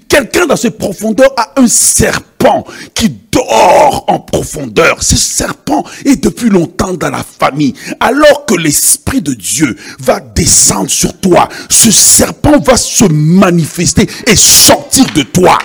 quelqu'un 0.09 0.47
dans 0.47 0.57
ses 0.57 0.71
profondeurs 0.71 1.33
a 1.37 1.61
un 1.61 1.67
serpent 1.67 2.65
qui 2.95 3.11
dort 3.33 4.05
en 4.09 4.21
profondeur. 4.21 5.03
Ce 5.03 5.17
serpent 5.17 5.85
est 6.05 6.23
depuis 6.23 6.49
longtemps 6.49 6.95
dans 6.95 7.11
la 7.11 7.25
famille. 7.25 7.75
Alors 7.99 8.47
que 8.47 8.55
l'Esprit 8.55 9.21
de 9.21 9.35
Dieu 9.35 9.77
va 9.99 10.21
descendre 10.21 10.91
sur 10.91 11.19
toi, 11.19 11.49
ce 11.69 11.91
serpent 11.91 12.59
va 12.61 12.77
se 12.77 13.05
manifester 13.05 14.09
et 14.27 14.37
sortir 14.37 15.07
de 15.15 15.23
toi. 15.23 15.59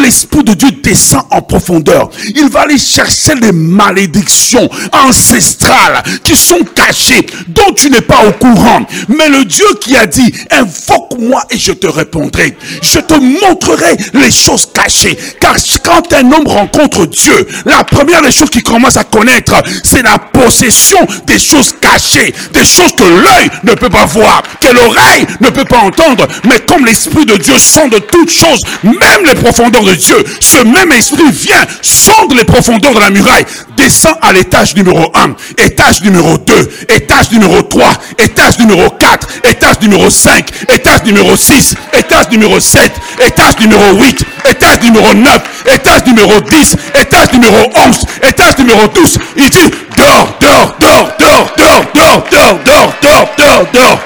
L'Esprit 0.00 0.44
de 0.44 0.54
Dieu 0.54 0.70
descend 0.82 1.22
en 1.30 1.42
profondeur, 1.42 2.10
il 2.34 2.48
va 2.48 2.60
aller 2.60 2.78
chercher 2.78 3.34
les 3.34 3.50
malédictions 3.50 4.68
ancestrales 4.92 6.02
qui 6.22 6.36
sont 6.36 6.60
cachées, 6.74 7.26
dont 7.48 7.72
tu 7.74 7.90
n'es 7.90 8.02
pas 8.02 8.24
au 8.26 8.32
courant. 8.32 8.86
Mais 9.08 9.28
le 9.28 9.44
Dieu 9.44 9.66
qui 9.80 9.96
a 9.96 10.06
dit, 10.06 10.32
invoque-moi 10.50 11.42
et 11.50 11.58
je 11.58 11.72
te 11.72 11.86
répondrai. 11.86 12.56
Je 12.82 13.00
te 13.00 13.14
montrerai 13.14 13.96
les 14.14 14.30
choses 14.30 14.68
cachées. 14.72 15.16
Car 15.40 15.56
quand 15.82 16.12
un 16.12 16.30
homme 16.30 16.46
rencontre 16.46 16.76
contre 16.76 17.06
Dieu, 17.06 17.46
la 17.64 17.84
première 17.84 18.22
des 18.22 18.30
choses 18.30 18.50
qu'il 18.50 18.62
commence 18.62 18.96
à 18.96 19.04
connaître, 19.04 19.54
c'est 19.82 20.02
la 20.02 20.18
possession 20.18 20.98
des 21.26 21.38
choses 21.38 21.74
cachées, 21.80 22.34
des 22.52 22.64
choses 22.64 22.92
que 22.92 23.02
l'œil 23.02 23.50
ne 23.64 23.74
peut 23.74 23.88
pas 23.88 24.06
voir, 24.06 24.42
que 24.60 24.68
l'oreille 24.68 25.26
ne 25.40 25.50
peut 25.50 25.64
pas 25.64 25.78
entendre. 25.78 26.26
Mais 26.44 26.60
comme 26.60 26.84
l'Esprit 26.84 27.26
de 27.26 27.36
Dieu 27.36 27.58
sonde 27.58 27.96
toutes 28.10 28.30
choses, 28.30 28.62
même 28.82 29.24
les 29.24 29.34
profondeurs 29.34 29.75
de 29.82 29.94
Dieu, 29.94 30.24
ce 30.40 30.58
même 30.58 30.92
Esprit 30.92 31.30
vient, 31.30 31.66
sonde 31.82 32.34
les 32.34 32.44
profondeurs 32.44 32.94
de 32.94 33.00
la 33.00 33.10
muraille, 33.10 33.44
descend 33.76 34.14
à 34.22 34.32
l'étage 34.32 34.74
numéro 34.74 35.12
1, 35.14 35.36
étage 35.62 36.02
numéro 36.02 36.38
2, 36.38 36.70
étage 36.88 37.30
numéro 37.30 37.62
3, 37.62 37.92
étage 38.18 38.58
numéro 38.58 38.90
4, 38.90 39.28
étage 39.44 39.80
numéro 39.80 40.10
5, 40.10 40.48
étage 40.72 41.04
numéro 41.04 41.36
6, 41.36 41.74
étage 41.98 42.30
numéro 42.30 42.60
7, 42.60 42.92
étage 43.24 43.58
numéro 43.60 43.94
8, 43.94 44.24
étage 44.50 44.82
numéro 44.82 45.14
9, 45.14 45.64
étage 45.74 46.06
numéro 46.06 46.40
10, 46.40 46.76
étage 47.00 47.32
numéro 47.32 47.70
11, 47.86 48.06
étage 48.28 48.58
numéro 48.58 48.88
12. 48.88 49.18
Il 49.36 49.50
dit, 49.50 49.70
dors, 49.96 50.36
dors, 50.40 50.76
dors, 50.80 51.16
dors, 51.18 51.52
dors, 51.56 51.84
dors, 51.94 52.24
dors, 52.30 52.58
dors, 52.64 52.94
dors, 53.02 53.28
dors, 53.36 53.66
dors. 53.72 54.00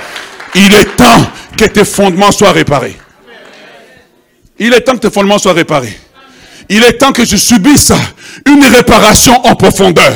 Il 0.54 0.74
est 0.74 0.96
temps 0.96 1.26
que 1.56 1.64
tes 1.66 1.84
fondements 1.84 2.32
soient 2.32 2.52
réparés. 2.52 2.98
Il 4.60 4.74
est 4.74 4.82
temps 4.82 4.92
que 4.92 4.98
tes 4.98 5.10
fondements 5.10 5.38
soient 5.38 5.54
réparés. 5.54 5.98
Il 6.68 6.84
est 6.84 6.92
temps 6.92 7.12
que 7.12 7.24
je 7.24 7.36
subisse 7.36 7.92
une 8.46 8.62
réparation 8.64 9.34
en 9.46 9.56
profondeur. 9.56 10.12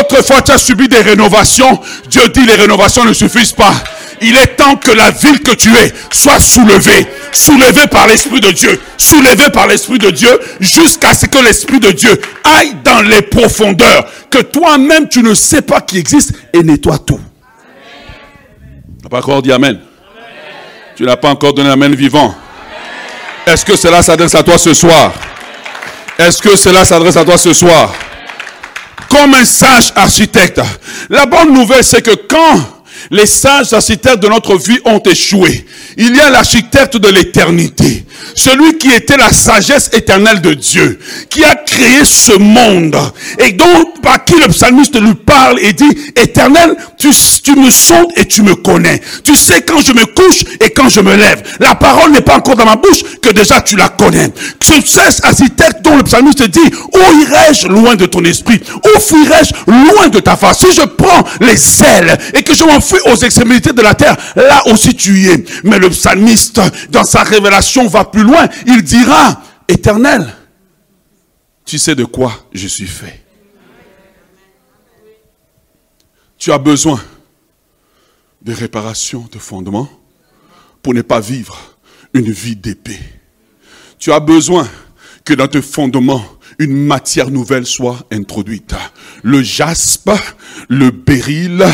Autrefois, 0.00 0.42
tu 0.42 0.52
as 0.52 0.58
subi 0.58 0.88
des 0.88 1.00
rénovations. 1.00 1.80
Dieu 2.08 2.22
dit 2.28 2.46
les 2.46 2.54
rénovations 2.54 3.04
ne 3.04 3.12
suffisent 3.12 3.52
pas. 3.52 3.74
Il 4.22 4.36
est 4.36 4.56
temps 4.56 4.76
que 4.76 4.92
la 4.92 5.10
ville 5.10 5.40
que 5.40 5.54
tu 5.54 5.68
es 5.76 5.92
soit 6.12 6.38
soulevée. 6.38 7.06
Soulevée 7.32 7.88
par 7.88 8.06
l'Esprit 8.06 8.40
de 8.40 8.52
Dieu. 8.52 8.80
Soulevée 8.96 9.50
par 9.52 9.66
l'Esprit 9.66 9.98
de 9.98 10.10
Dieu 10.10 10.30
jusqu'à 10.60 11.12
ce 11.12 11.26
que 11.26 11.44
l'Esprit 11.44 11.80
de 11.80 11.90
Dieu 11.90 12.10
aille 12.44 12.76
dans 12.84 13.02
les 13.02 13.22
profondeurs. 13.22 14.06
Que 14.30 14.38
toi-même 14.38 15.08
tu 15.08 15.22
ne 15.22 15.34
sais 15.34 15.62
pas 15.62 15.80
qui 15.80 15.98
existe 15.98 16.32
et 16.52 16.62
nettoie 16.62 16.98
tout. 16.98 17.20
Tu 18.98 19.04
n'as 19.04 19.10
pas 19.10 19.18
encore 19.18 19.42
dit 19.42 19.52
Amen. 19.52 19.80
Tu 20.96 21.02
n'as 21.02 21.16
pas 21.16 21.28
encore 21.28 21.52
donné 21.54 21.70
Amen 21.70 21.94
vivant. 21.94 22.34
Est-ce 23.46 23.64
que 23.64 23.76
cela 23.76 24.02
s'adresse 24.02 24.34
à 24.34 24.42
toi 24.42 24.58
ce 24.58 24.74
soir? 24.74 25.12
Est-ce 26.18 26.40
que 26.40 26.56
cela 26.56 26.84
s'adresse 26.84 27.16
à 27.16 27.24
toi 27.24 27.36
ce 27.36 27.52
soir? 27.52 27.92
Comme 29.08 29.34
un 29.34 29.44
sage 29.44 29.92
architecte. 29.94 30.60
La 31.10 31.26
bonne 31.26 31.52
nouvelle, 31.52 31.84
c'est 31.84 32.02
que 32.02 32.14
quand 32.28 32.73
les 33.10 33.26
sages 33.26 33.72
architectes 33.72 34.20
de 34.20 34.28
notre 34.28 34.56
vie 34.56 34.78
ont 34.84 35.00
échoué. 35.00 35.64
Il 35.96 36.14
y 36.16 36.20
a 36.20 36.30
l'architecte 36.30 36.96
de 36.96 37.08
l'éternité. 37.08 38.04
Celui 38.34 38.78
qui 38.78 38.90
était 38.90 39.16
la 39.16 39.32
sagesse 39.32 39.90
éternelle 39.92 40.40
de 40.40 40.54
Dieu. 40.54 40.98
Qui 41.30 41.44
a 41.44 41.54
créé 41.54 42.04
ce 42.04 42.32
monde. 42.32 42.96
Et 43.38 43.52
donc, 43.52 44.00
par 44.02 44.24
qui 44.24 44.34
le 44.34 44.48
psalmiste 44.48 45.00
lui 45.00 45.14
parle 45.14 45.58
et 45.60 45.72
dit, 45.72 46.12
éternel, 46.16 46.76
tu, 46.98 47.10
tu 47.42 47.54
me 47.56 47.70
sondes 47.70 48.10
et 48.16 48.26
tu 48.26 48.42
me 48.42 48.54
connais. 48.54 49.00
Tu 49.22 49.36
sais 49.36 49.62
quand 49.62 49.80
je 49.80 49.92
me 49.92 50.04
couche 50.06 50.44
et 50.60 50.70
quand 50.70 50.88
je 50.88 51.00
me 51.00 51.14
lève. 51.14 51.42
La 51.60 51.74
parole 51.74 52.12
n'est 52.12 52.22
pas 52.22 52.36
encore 52.36 52.56
dans 52.56 52.64
ma 52.64 52.76
bouche 52.76 53.02
que 53.22 53.30
déjà 53.30 53.60
tu 53.60 53.76
la 53.76 53.88
connais. 53.88 54.28
Ce 54.60 54.80
sage 54.80 55.16
architecte 55.22 55.82
dont 55.82 55.96
le 55.96 56.02
psalmiste 56.04 56.42
dit, 56.48 56.60
où 56.92 57.20
irai-je 57.22 57.68
loin 57.68 57.94
de 57.94 58.06
ton 58.06 58.24
esprit? 58.24 58.60
Où 58.84 59.00
fuirai-je 59.00 59.52
loin 59.66 60.08
de 60.08 60.20
ta 60.20 60.36
face? 60.36 60.60
Si 60.60 60.74
je 60.74 60.86
prends 60.86 61.24
les 61.40 61.84
ailes 61.84 62.18
et 62.34 62.42
que 62.42 62.54
je 62.54 62.64
m'enfuis 62.64 62.93
aux 63.06 63.16
extrémités 63.16 63.72
de 63.72 63.82
la 63.82 63.94
terre, 63.94 64.16
là 64.36 64.62
aussi 64.68 64.94
tu 64.94 65.18
y 65.18 65.28
es. 65.28 65.44
Mais 65.64 65.78
le 65.78 65.90
psalmiste, 65.90 66.60
dans 66.90 67.04
sa 67.04 67.22
révélation, 67.22 67.86
va 67.86 68.04
plus 68.04 68.22
loin. 68.22 68.46
Il 68.66 68.82
dira, 68.82 69.42
éternel, 69.68 70.34
tu 71.64 71.78
sais 71.78 71.94
de 71.94 72.04
quoi 72.04 72.32
je 72.52 72.68
suis 72.68 72.86
fait. 72.86 73.24
Tu 76.38 76.52
as 76.52 76.58
besoin 76.58 77.00
de 78.42 78.52
réparation 78.52 79.26
de 79.32 79.38
fondement 79.38 79.88
pour 80.82 80.92
ne 80.92 81.02
pas 81.02 81.20
vivre 81.20 81.76
une 82.12 82.30
vie 82.30 82.56
d'épée. 82.56 83.00
Tu 83.98 84.12
as 84.12 84.20
besoin 84.20 84.68
que 85.24 85.32
dans 85.32 85.48
tes 85.48 85.62
fondements, 85.62 86.22
une 86.58 86.76
matière 86.86 87.30
nouvelle 87.30 87.66
soit 87.66 88.06
introduite. 88.12 88.74
Le 89.22 89.42
jaspe, 89.42 90.10
le 90.68 90.90
béryl, 90.90 91.64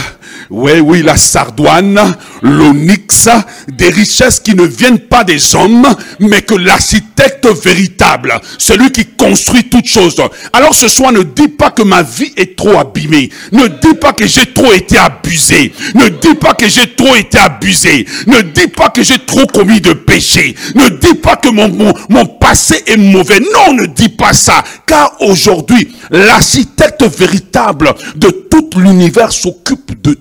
oui, 0.51 0.81
oui, 0.81 1.03
la 1.03 1.17
sardoine, 1.17 2.17
l'onyx, 2.43 3.29
des 3.69 3.91
richesses 3.91 4.41
qui 4.41 4.55
ne 4.55 4.65
viennent 4.65 4.99
pas 4.99 5.25
des 5.25 5.55
hommes, 5.55 5.87
mais 6.19 6.43
que 6.43 6.55
l'architecte 6.55 7.47
véritable, 7.65 8.41
celui 8.59 8.91
qui 8.91 9.05
construit 9.05 9.69
toutes 9.69 9.87
choses. 9.87 10.17
Alors 10.53 10.75
ce 10.75 10.89
soir, 10.89 11.13
ne 11.13 11.23
dis 11.23 11.49
pas 11.49 11.71
que 11.71 11.83
ma 11.83 12.03
vie 12.03 12.33
est 12.37 12.57
trop 12.57 12.79
abîmée. 12.79 13.31
Ne 13.53 13.67
dis 13.67 13.95
pas 14.01 14.13
que 14.13 14.27
j'ai 14.27 14.53
trop 14.53 14.73
été 14.73 14.97
abusé. 14.99 15.73
Ne 15.95 16.09
dis 16.09 16.35
pas 16.35 16.55
que 16.55 16.69
j'ai 16.69 16.95
trop 16.95 17.15
été 17.17 17.39
abusé. 17.39 18.07
Ne 18.27 18.41
dis 18.43 18.69
pas 18.69 18.91
que 18.91 19.03
j'ai 19.03 19.19
trop 19.19 19.47
commis 19.47 19.81
de 19.81 19.93
péché. 19.93 20.55
Ne 20.75 20.89
dis 20.89 21.15
pas 21.15 21.37
que 21.37 21.49
mon, 21.49 21.69
mon 22.09 22.27
passé 22.27 22.83
est 22.87 22.97
mauvais. 22.97 23.41
Non, 23.41 23.75
ne 23.75 23.87
dis 23.87 24.09
pas 24.09 24.33
ça. 24.33 24.63
Car 24.87 25.17
aujourd'hui, 25.21 25.93
l'architecte 26.11 27.05
véritable 27.05 27.95
de 28.17 28.29
tout 28.29 28.71
l'univers 28.77 29.33
s'occupe 29.33 30.01
de. 30.03 30.19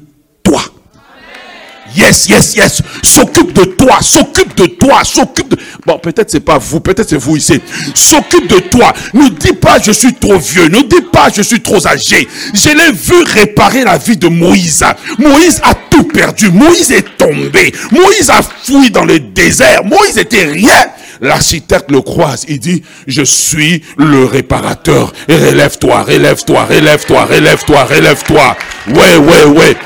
Yes, 1.96 2.28
yes, 2.30 2.56
yes. 2.56 2.82
S'occupe 3.04 3.54
de 3.54 3.64
toi, 3.64 3.98
s'occupe 4.02 4.56
de 4.56 4.66
toi, 4.66 5.04
s'occupe 5.04 5.50
de... 5.50 5.58
Bon, 5.86 5.98
peut-être 5.98 6.30
c'est 6.30 6.40
pas 6.40 6.58
vous, 6.58 6.80
peut-être 6.80 7.10
c'est 7.10 7.18
vous 7.18 7.38
ici. 7.38 7.60
S'occupe 7.96 8.48
de 8.48 8.60
toi. 8.60 8.94
Ne 9.14 9.30
dis 9.30 9.54
pas 9.54 9.80
je 9.82 9.92
suis 9.92 10.14
trop 10.14 10.38
vieux, 10.38 10.68
ne 10.68 10.82
dis 10.82 11.02
pas 11.12 11.30
je 11.34 11.42
suis 11.42 11.62
trop 11.62 11.86
âgé. 11.88 12.28
Je 12.54 12.70
l'ai 12.70 12.92
vu 12.92 13.24
réparer 13.24 13.84
la 13.84 13.98
vie 13.98 14.18
de 14.18 14.28
Moïse. 14.28 14.84
Moïse 15.18 15.62
a 15.64 15.74
tout 15.74 16.04
perdu. 16.04 16.52
Moïse 16.52 16.92
est 16.92 17.18
tombé. 17.18 17.74
Moïse 17.92 18.30
a 18.30 18.42
fui 18.42 18.92
dans 18.92 19.06
le 19.06 19.20
désert. 19.20 19.84
Moïse 19.86 20.18
était 20.18 20.46
rien. 20.46 20.86
L'architecte 21.22 21.92
le 21.92 22.02
croise. 22.02 22.46
Il 22.48 22.60
dit, 22.60 22.84
je 23.08 23.24
suis 23.24 23.84
le 23.98 24.24
réparateur. 24.26 25.12
Relève-toi, 25.28 26.04
relève-toi, 26.04 26.64
relève-toi, 26.66 27.26
relève-toi, 27.26 27.84
relève-toi. 27.84 28.58
Ouais, 28.88 29.18
ouais, 29.18 29.46
ouais. 29.46 29.78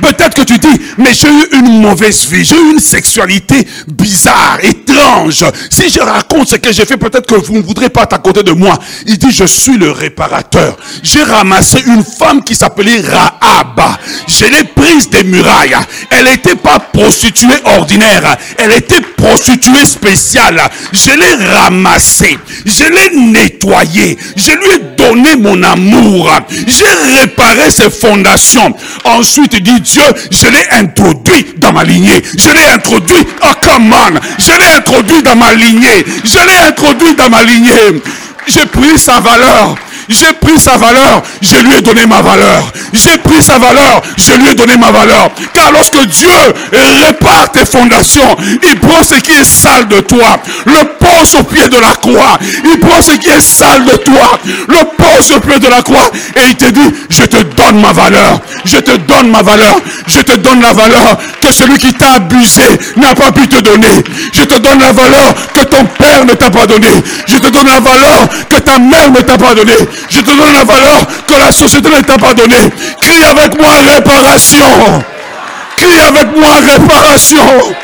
Peut-être 0.00 0.34
que 0.34 0.42
tu 0.42 0.58
dis, 0.58 0.80
mais 0.98 1.12
j'ai 1.12 1.28
eu 1.28 1.58
une 1.58 1.80
mauvaise 1.80 2.26
vie, 2.26 2.44
j'ai 2.44 2.56
eu 2.56 2.72
une 2.72 2.80
sexualité 2.80 3.66
bizarre, 3.88 4.58
étrange. 4.62 5.44
Si 5.68 5.90
je 5.90 6.00
raconte 6.00 6.48
ce 6.48 6.56
que 6.56 6.72
j'ai 6.72 6.86
fait, 6.86 6.96
peut-être 6.96 7.26
que 7.26 7.34
vous 7.34 7.54
ne 7.54 7.62
voudrez 7.62 7.90
pas 7.90 8.04
être 8.04 8.14
à 8.14 8.18
côté 8.18 8.42
de 8.42 8.52
moi. 8.52 8.78
Il 9.06 9.18
dit, 9.18 9.32
je 9.32 9.44
suis 9.44 9.76
le 9.76 9.90
réparateur. 9.90 10.76
J'ai 11.02 11.22
ramassé 11.22 11.82
une 11.86 12.04
femme 12.04 12.42
qui 12.44 12.54
s'appelait 12.54 13.00
Rahab. 13.00 13.80
Je 14.28 14.44
l'ai 14.46 14.64
prise 14.64 15.10
des 15.10 15.24
murailles. 15.24 15.76
Elle 16.10 16.26
n'était 16.26 16.56
pas 16.56 16.78
prostituée 16.78 17.60
ordinaire. 17.64 18.36
Elle 18.58 18.72
était 18.72 19.02
prostituée 19.16 19.84
spéciale. 19.84 20.62
Je 20.92 21.10
l'ai 21.10 21.46
ramassée. 21.52 22.38
Je 22.64 22.84
l'ai 22.84 23.16
nettoyée. 23.16 24.16
Je 24.36 24.52
lui 24.52 24.70
ai 24.76 24.78
donné 24.96 25.36
mon 25.36 25.62
amour. 25.62 26.30
J'ai 26.48 27.18
réparé 27.18 27.70
ses 27.70 27.90
fondations. 27.90 28.74
Ensuite, 29.04 29.54
il 29.54 29.62
dit, 29.62 29.80
Dieu, 29.90 30.02
je 30.30 30.46
l'ai 30.46 30.70
introduit 30.70 31.54
dans 31.56 31.72
ma 31.72 31.82
lignée. 31.82 32.22
Je 32.38 32.50
l'ai 32.50 32.64
introduit, 32.72 33.26
oh 33.42 33.52
come 33.60 33.92
je 34.38 34.52
l'ai 34.52 34.76
introduit 34.76 35.22
dans 35.22 35.34
ma 35.34 35.52
lignée. 35.52 36.04
Je 36.22 36.38
l'ai 36.38 36.68
introduit 36.68 37.14
dans 37.16 37.28
ma 37.28 37.42
lignée. 37.42 38.00
J'ai 38.46 38.66
pris 38.66 38.96
sa 38.98 39.18
valeur. 39.18 39.74
J'ai 40.10 40.32
pris 40.32 40.58
sa 40.58 40.76
valeur, 40.76 41.22
je 41.40 41.54
lui 41.54 41.76
ai 41.78 41.82
donné 41.82 42.04
ma 42.04 42.20
valeur. 42.20 42.72
J'ai 42.92 43.16
pris 43.18 43.40
sa 43.40 43.58
valeur, 43.58 44.02
je 44.16 44.32
lui 44.32 44.48
ai 44.48 44.54
donné 44.54 44.76
ma 44.76 44.90
valeur. 44.90 45.30
Car 45.54 45.70
lorsque 45.70 46.04
Dieu 46.06 46.28
répare 46.72 47.52
tes 47.52 47.64
fondations, 47.64 48.36
il 48.68 48.80
prend 48.80 49.04
ce 49.04 49.14
qui 49.20 49.30
est 49.30 49.44
sale 49.44 49.86
de 49.86 50.00
toi, 50.00 50.42
le 50.66 50.84
pose 50.98 51.36
au 51.38 51.44
pied 51.44 51.68
de 51.68 51.78
la 51.78 51.94
croix. 51.94 52.38
Il 52.64 52.80
prend 52.80 53.00
ce 53.00 53.12
qui 53.12 53.28
est 53.28 53.40
sale 53.40 53.84
de 53.84 53.96
toi, 53.98 54.38
le 54.68 54.84
pose 54.96 55.30
au 55.30 55.38
pied 55.38 55.60
de 55.60 55.68
la 55.68 55.80
croix 55.82 56.10
et 56.36 56.48
il 56.48 56.56
te 56.56 56.68
dit, 56.70 56.90
je 57.08 57.22
te 57.22 57.42
donne 57.42 57.80
ma 57.80 57.92
valeur. 57.92 58.40
Je 58.64 58.78
te 58.78 58.96
donne 58.96 59.30
ma 59.30 59.42
valeur. 59.42 59.76
Je 60.06 60.20
te 60.20 60.36
donne 60.36 60.60
la 60.60 60.72
valeur 60.72 61.16
que 61.40 61.52
celui 61.52 61.78
qui 61.78 61.92
t'a 61.94 62.14
abusé 62.14 62.62
n'a 62.96 63.14
pas 63.14 63.32
pu 63.32 63.46
te 63.48 63.60
donner. 63.60 64.04
Je 64.32 64.42
te 64.42 64.58
donne 64.58 64.80
la 64.80 64.92
valeur 64.92 65.34
que 65.54 65.60
ton 65.64 65.84
père 65.98 66.24
ne 66.24 66.34
t'a 66.34 66.50
pas 66.50 66.66
donné. 66.66 66.88
Je 67.26 67.36
te 67.36 67.48
donne 67.48 67.66
la 67.66 67.80
valeur 67.80 68.28
que 68.48 68.58
ta 68.60 68.78
mère 68.78 69.10
ne 69.10 69.20
t'a 69.20 69.38
pas 69.38 69.54
donné. 69.54 69.74
Je 70.08 70.20
te 70.20 70.30
donne 70.30 70.52
la 70.52 70.64
valeur 70.64 71.06
que 71.26 71.34
la 71.34 71.52
société 71.52 71.88
ne 71.90 72.00
t'a 72.00 72.18
pas 72.18 72.34
donnée. 72.34 72.70
Crie 73.00 73.24
avec 73.24 73.60
moi 73.60 73.74
réparation. 73.94 75.02
Crie 75.76 76.00
avec 76.00 76.36
moi 76.36 76.54
réparation. 76.54 77.74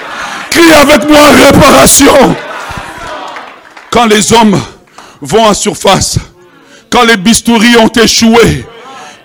Crie 0.51 0.73
avec 0.73 1.09
moi 1.09 1.29
réparation. 1.31 2.37
Quand 3.91 4.07
les 4.07 4.33
hommes 4.33 4.61
vont 5.21 5.47
en 5.47 5.55
surface, 5.55 6.19
quand 6.91 7.05
les 7.05 7.17
bistouris 7.17 7.77
ont 7.77 7.89
échoué, 7.89 8.65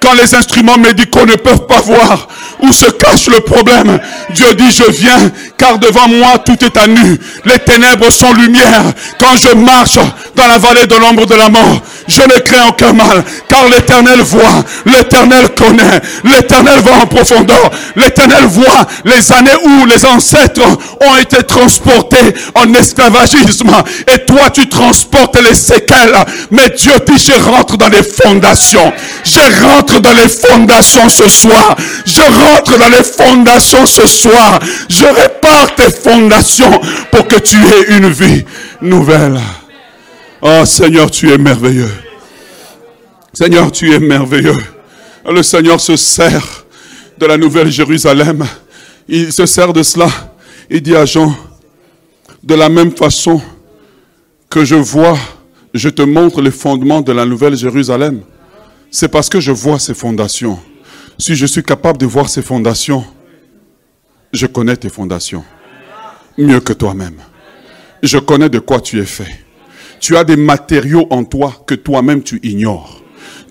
quand 0.02 0.14
les 0.14 0.34
instruments 0.34 0.78
médicaux 0.78 1.26
ne 1.26 1.36
peuvent 1.36 1.68
pas 1.68 1.80
voir 1.82 2.28
où 2.62 2.72
se 2.72 2.90
cache 2.90 3.28
le 3.28 3.40
problème, 3.42 4.00
Dieu 4.32 4.54
dit, 4.56 4.72
je 4.72 4.90
viens, 4.92 5.32
car 5.58 5.78
devant 5.78 6.08
moi 6.08 6.40
tout 6.40 6.58
est 6.64 6.76
à 6.78 6.88
nu. 6.88 7.20
Les 7.46 7.60
ténèbres 7.60 8.12
sont 8.12 8.34
lumière. 8.34 8.84
Quand 9.20 9.36
je 9.38 9.56
marche 9.56 10.00
dans 10.36 10.48
la 10.48 10.58
vallée 10.58 10.88
de 10.88 10.96
l'ombre 10.96 11.26
de 11.26 11.36
la 11.36 11.50
mort, 11.50 11.82
je 12.08 12.22
ne 12.22 12.40
crains 12.40 12.68
aucun 12.70 12.94
mal, 12.94 13.24
car 13.48 13.68
l'éternel 13.70 14.22
voit, 14.22 14.64
l'éternel 14.86 15.50
connaît, 15.56 16.02
l'éternel 16.24 16.80
va 16.84 17.04
en 17.04 17.08
profondeur, 17.08 17.72
l'éternel 17.96 18.46
voit 18.46 18.88
les 19.06 19.32
années 19.32 19.58
où 19.64 19.86
les 19.86 20.06
ancêtres 20.06 20.62
ont 20.62 21.18
été 21.18 21.44
transportés 21.44 22.34
en 22.56 22.74
esclavagisme, 22.74 23.72
et 24.14 24.26
toi 24.26 24.50
tu 24.50 24.68
transportes 24.68 25.38
les 25.42 25.56
séquelles, 25.56 26.16
mais 26.50 26.70
Dieu 26.70 26.94
dit, 27.08 27.18
je 27.18 27.50
rentre 27.50 27.78
dans 27.78 27.90
les 27.90 28.04
fondations, 28.04 28.92
je 29.24 29.64
rentre 29.64 30.02
dans 30.02 30.14
les 30.14 30.30
fondations 30.30 31.10
ce 31.10 31.30
soir, 31.30 31.76
je 32.06 32.22
rentre 32.22 32.78
dans 32.78 32.90
les 32.90 33.04
fondations 33.04 33.86
ce 33.86 34.08
soir, 34.08 34.60
je 34.90 35.06
répare 35.06 35.76
tes 35.76 35.92
fondations 35.92 36.80
pour 37.12 37.28
que 37.28 37.38
tu 37.38 37.58
aies 37.58 37.98
une 37.98 38.10
vie 38.10 38.46
nouvelle. 38.82 39.40
Oh 40.42 40.66
Seigneur, 40.66 41.12
tu 41.12 41.32
es 41.32 41.38
merveilleux. 41.38 41.92
Seigneur, 43.34 43.72
tu 43.72 43.94
es 43.94 44.00
merveilleux. 44.00 44.58
Le 45.30 45.44
Seigneur 45.44 45.80
se 45.80 45.96
sert 45.96 46.66
de 47.18 47.26
la 47.26 47.38
nouvelle 47.38 47.70
Jérusalem. 47.70 48.46
Il 49.08 49.32
se 49.32 49.46
sert 49.46 49.72
de 49.72 49.84
cela. 49.84 50.10
Il 50.70 50.82
dit 50.82 50.96
à 50.96 51.06
Jean, 51.06 51.36
de 52.42 52.56
la 52.56 52.70
même 52.70 52.92
façon 52.92 53.42
que 54.50 54.66
je 54.66 54.76
vois, 54.76 55.18
je 55.74 55.90
te 55.90 56.02
montre 56.02 56.42
les 56.42 56.52
fondements 56.52 57.02
de 57.02 57.12
la 57.12 57.26
nouvelle 57.26 57.56
Jérusalem. 57.56 58.22
C'est 58.90 59.10
parce 59.10 59.30
que 59.30 59.40
je 59.40 59.52
vois 59.52 59.80
ces 59.80 59.94
fondations. 59.94 60.60
Si 61.18 61.36
je 61.36 61.46
suis 61.46 61.64
capable 61.64 62.00
de 62.00 62.06
voir 62.06 62.30
ces 62.30 62.42
fondations, 62.42 63.06
je 64.34 64.48
connais 64.48 64.76
tes 64.76 64.90
fondations 64.90 65.44
mieux 66.38 66.60
que 66.60 66.74
toi-même. 66.74 67.18
Je 68.02 68.18
connais 68.18 68.50
de 68.50 68.60
quoi 68.60 68.82
tu 68.82 69.00
es 69.00 69.06
fait. 69.06 69.30
Tu 70.02 70.18
as 70.18 70.24
des 70.24 70.36
matériaux 70.36 71.06
en 71.12 71.24
toi 71.24 71.64
que 71.66 71.76
toi-même 71.76 72.24
tu 72.24 72.40
ignores. 72.42 73.02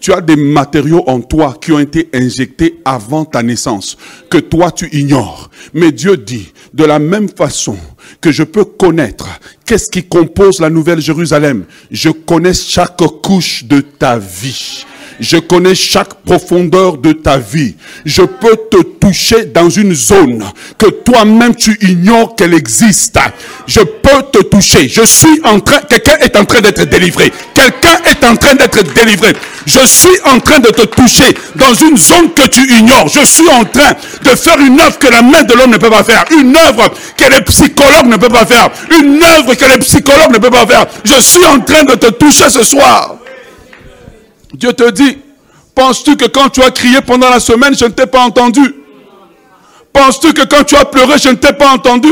Tu 0.01 0.13
as 0.13 0.21
des 0.21 0.35
matériaux 0.35 1.05
en 1.07 1.21
toi 1.21 1.57
qui 1.61 1.73
ont 1.73 1.79
été 1.79 2.09
injectés 2.13 2.81
avant 2.85 3.25
ta 3.25 3.43
naissance, 3.43 3.97
que 4.29 4.39
toi 4.39 4.73
tu 4.73 4.89
ignores. 4.93 5.51
Mais 5.75 5.93
Dieu 5.93 6.17
dit, 6.17 6.53
de 6.75 6.85
la 6.85 6.99
même 6.99 7.29
façon 7.29 7.77
que 8.21 8.33
je 8.33 8.43
peux 8.43 8.65
connaître 8.65 9.29
qu'est-ce 9.65 9.91
qui 9.91 10.03
compose 10.03 10.61
la 10.61 10.71
nouvelle 10.71 11.01
Jérusalem, 11.01 11.65
je 11.91 12.11
connais 12.11 12.55
chaque 12.55 13.01
couche 13.23 13.65
de 13.65 13.81
ta 13.81 14.19
vie. 14.19 14.85
Je 15.21 15.37
connais 15.37 15.75
chaque 15.75 16.15
profondeur 16.25 16.97
de 16.97 17.13
ta 17.13 17.37
vie. 17.37 17.75
Je 18.07 18.23
peux 18.23 18.57
te 18.71 18.83
toucher 18.83 19.45
dans 19.45 19.69
une 19.69 19.95
zone 19.95 20.43
que 20.79 20.87
toi-même 20.87 21.55
tu 21.55 21.77
ignores 21.83 22.35
qu'elle 22.37 22.55
existe. 22.55 23.19
Je 23.67 23.81
peux 23.81 24.23
te 24.33 24.43
toucher. 24.45 24.89
Je 24.89 25.03
suis 25.03 25.41
en 25.45 25.61
train, 25.61 25.81
quelqu'un 25.89 26.17
est 26.21 26.35
en 26.37 26.45
train 26.47 26.63
d'être 26.63 26.85
délivré. 26.85 27.31
Quelqu'un 27.55 27.99
est 28.07 28.25
en 28.25 28.35
train 28.35 28.55
d'être 28.55 28.83
délivré. 28.95 29.35
Je 29.67 29.81
suis 29.87 30.21
en 30.25 30.41
train 30.41 30.59
de 30.59 30.71
te 30.71 30.87
toucher 30.87 31.35
dans 31.55 31.75
une 31.75 31.99
zone 31.99 32.33
que 32.33 32.49
tu 32.49 32.63
ignores. 32.79 33.09
Je 33.09 33.25
suis 33.25 33.49
en 33.51 33.65
train 33.65 33.93
de 34.25 34.31
faire 34.31 34.59
une 34.59 34.81
œuvre 34.81 34.99
que 34.99 35.09
la 35.09 35.21
main 35.21 35.43
de 35.43 35.53
l'homme 35.53 35.73
ne 35.73 35.77
peut 35.77 35.91
pas 35.91 36.03
faire. 36.05 36.25
Une 36.31 36.57
œuvre 36.57 36.91
que 37.17 37.25
les 37.31 37.43
psychologues 37.43 38.07
ne 38.07 38.17
peuvent 38.17 38.31
pas 38.31 38.47
faire. 38.47 38.71
Une 38.99 39.23
œuvre 39.23 39.55
que 39.55 39.65
les 39.67 39.79
psychologues 39.79 40.33
ne 40.33 40.39
peuvent 40.39 40.51
pas 40.51 40.67
faire. 40.67 40.87
Je 41.05 41.21
suis 41.21 41.45
en 41.45 41.61
train 41.61 41.85
de 41.85 41.95
te 41.95 42.07
toucher 42.07 42.49
ce 42.49 42.63
soir. 42.63 43.17
Dieu 44.53 44.73
te 44.73 44.91
dit, 44.91 45.19
penses-tu 45.75 46.17
que 46.17 46.27
quand 46.27 46.49
tu 46.51 46.63
as 46.63 46.71
crié 46.71 47.01
pendant 47.01 47.31
la 47.31 47.41
semaine, 47.41 47.77
je 47.77 47.85
ne 47.85 47.91
t'ai 47.91 48.07
pas 48.07 48.21
entendu? 48.23 48.75
Penses-tu 49.93 50.33
que 50.33 50.47
quand 50.47 50.65
tu 50.65 50.77
as 50.77 50.85
pleuré, 50.85 51.19
je 51.19 51.31
ne 51.31 51.35
t'ai 51.35 51.53
pas 51.53 51.73
entendu? 51.73 52.09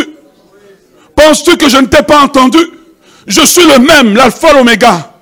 Penses-tu 1.14 1.57
que 1.57 1.68
je 1.68 1.79
ne 1.79 1.87
t'ai 1.87 2.03
pas 2.03 2.22
entendu? 2.22 2.59
Je 3.27 3.40
suis 3.42 3.64
le 3.64 3.79
même, 3.79 4.14
l'alpha, 4.14 4.53
l'oméga. 4.53 5.12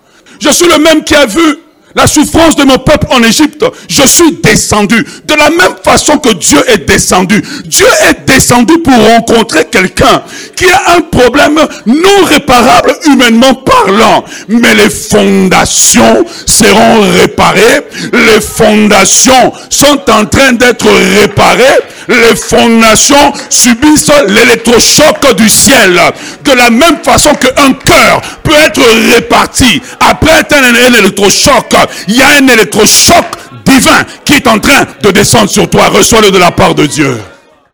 Je 0.41 0.51
suis 0.51 0.67
le 0.69 0.79
même 0.79 1.03
qui 1.05 1.15
a 1.15 1.27
vu 1.27 1.59
la 1.97 2.07
souffrance 2.07 2.55
de 2.57 2.65
mon 2.65 2.79
peuple 2.79 3.07
en 3.11 3.23
Égypte. 3.23 3.65
Je 3.89 4.03
suis 4.03 4.33
descendu. 4.43 5.05
De 5.25 5.35
la 5.35 5.49
même 5.49 5.77
façon 5.83 6.19
que 6.19 6.33
Dieu 6.35 6.59
est 6.69 6.87
descendu. 6.87 7.43
Dieu 7.65 7.87
est 8.09 8.27
descendu 8.27 8.75
pour 8.79 8.95
rencontrer 8.95 9.65
quelqu'un 9.65 10.23
qui 10.55 10.67
a 10.67 10.97
un 10.97 11.01
problème 11.01 11.59
non 11.87 12.25
réparable 12.27 12.95
humainement 13.07 13.55
parlant. 13.55 14.25
Mais 14.49 14.75
les 14.75 14.91
fondations 14.91 16.25
seront 16.45 17.01
réparées. 17.19 17.81
Les 18.13 18.41
fondations 18.43 19.53
sont 19.71 20.01
en 20.11 20.27
train 20.27 20.53
d'être 20.53 20.87
réparées. 21.19 21.81
Les 22.09 22.37
fondations 22.37 23.33
subissent 23.49 24.13
l'électrochoc 24.29 25.35
du 25.37 25.49
ciel. 25.49 25.99
De 26.45 26.53
la 26.53 26.71
même 26.71 26.99
façon 27.03 27.31
qu'un 27.35 27.73
cœur 27.73 28.21
peut 28.45 28.55
être 28.65 28.83
réparti 29.15 29.83
après 29.99 30.47
un 30.53 30.95
électrochoc 30.95 31.75
il 32.09 32.17
y 32.17 32.23
a 32.23 32.29
un 32.39 32.49
électrochoc 32.49 33.25
divin 33.65 34.05
qui 34.25 34.35
est 34.35 34.47
en 34.47 34.59
train 34.59 34.87
de 35.03 35.11
descendre 35.11 35.51
sur 35.51 35.69
toi. 35.69 35.89
Reçois-le 35.89 36.31
de 36.31 36.39
la 36.39 36.51
part 36.51 36.75
de 36.75 36.87
Dieu. 36.87 37.17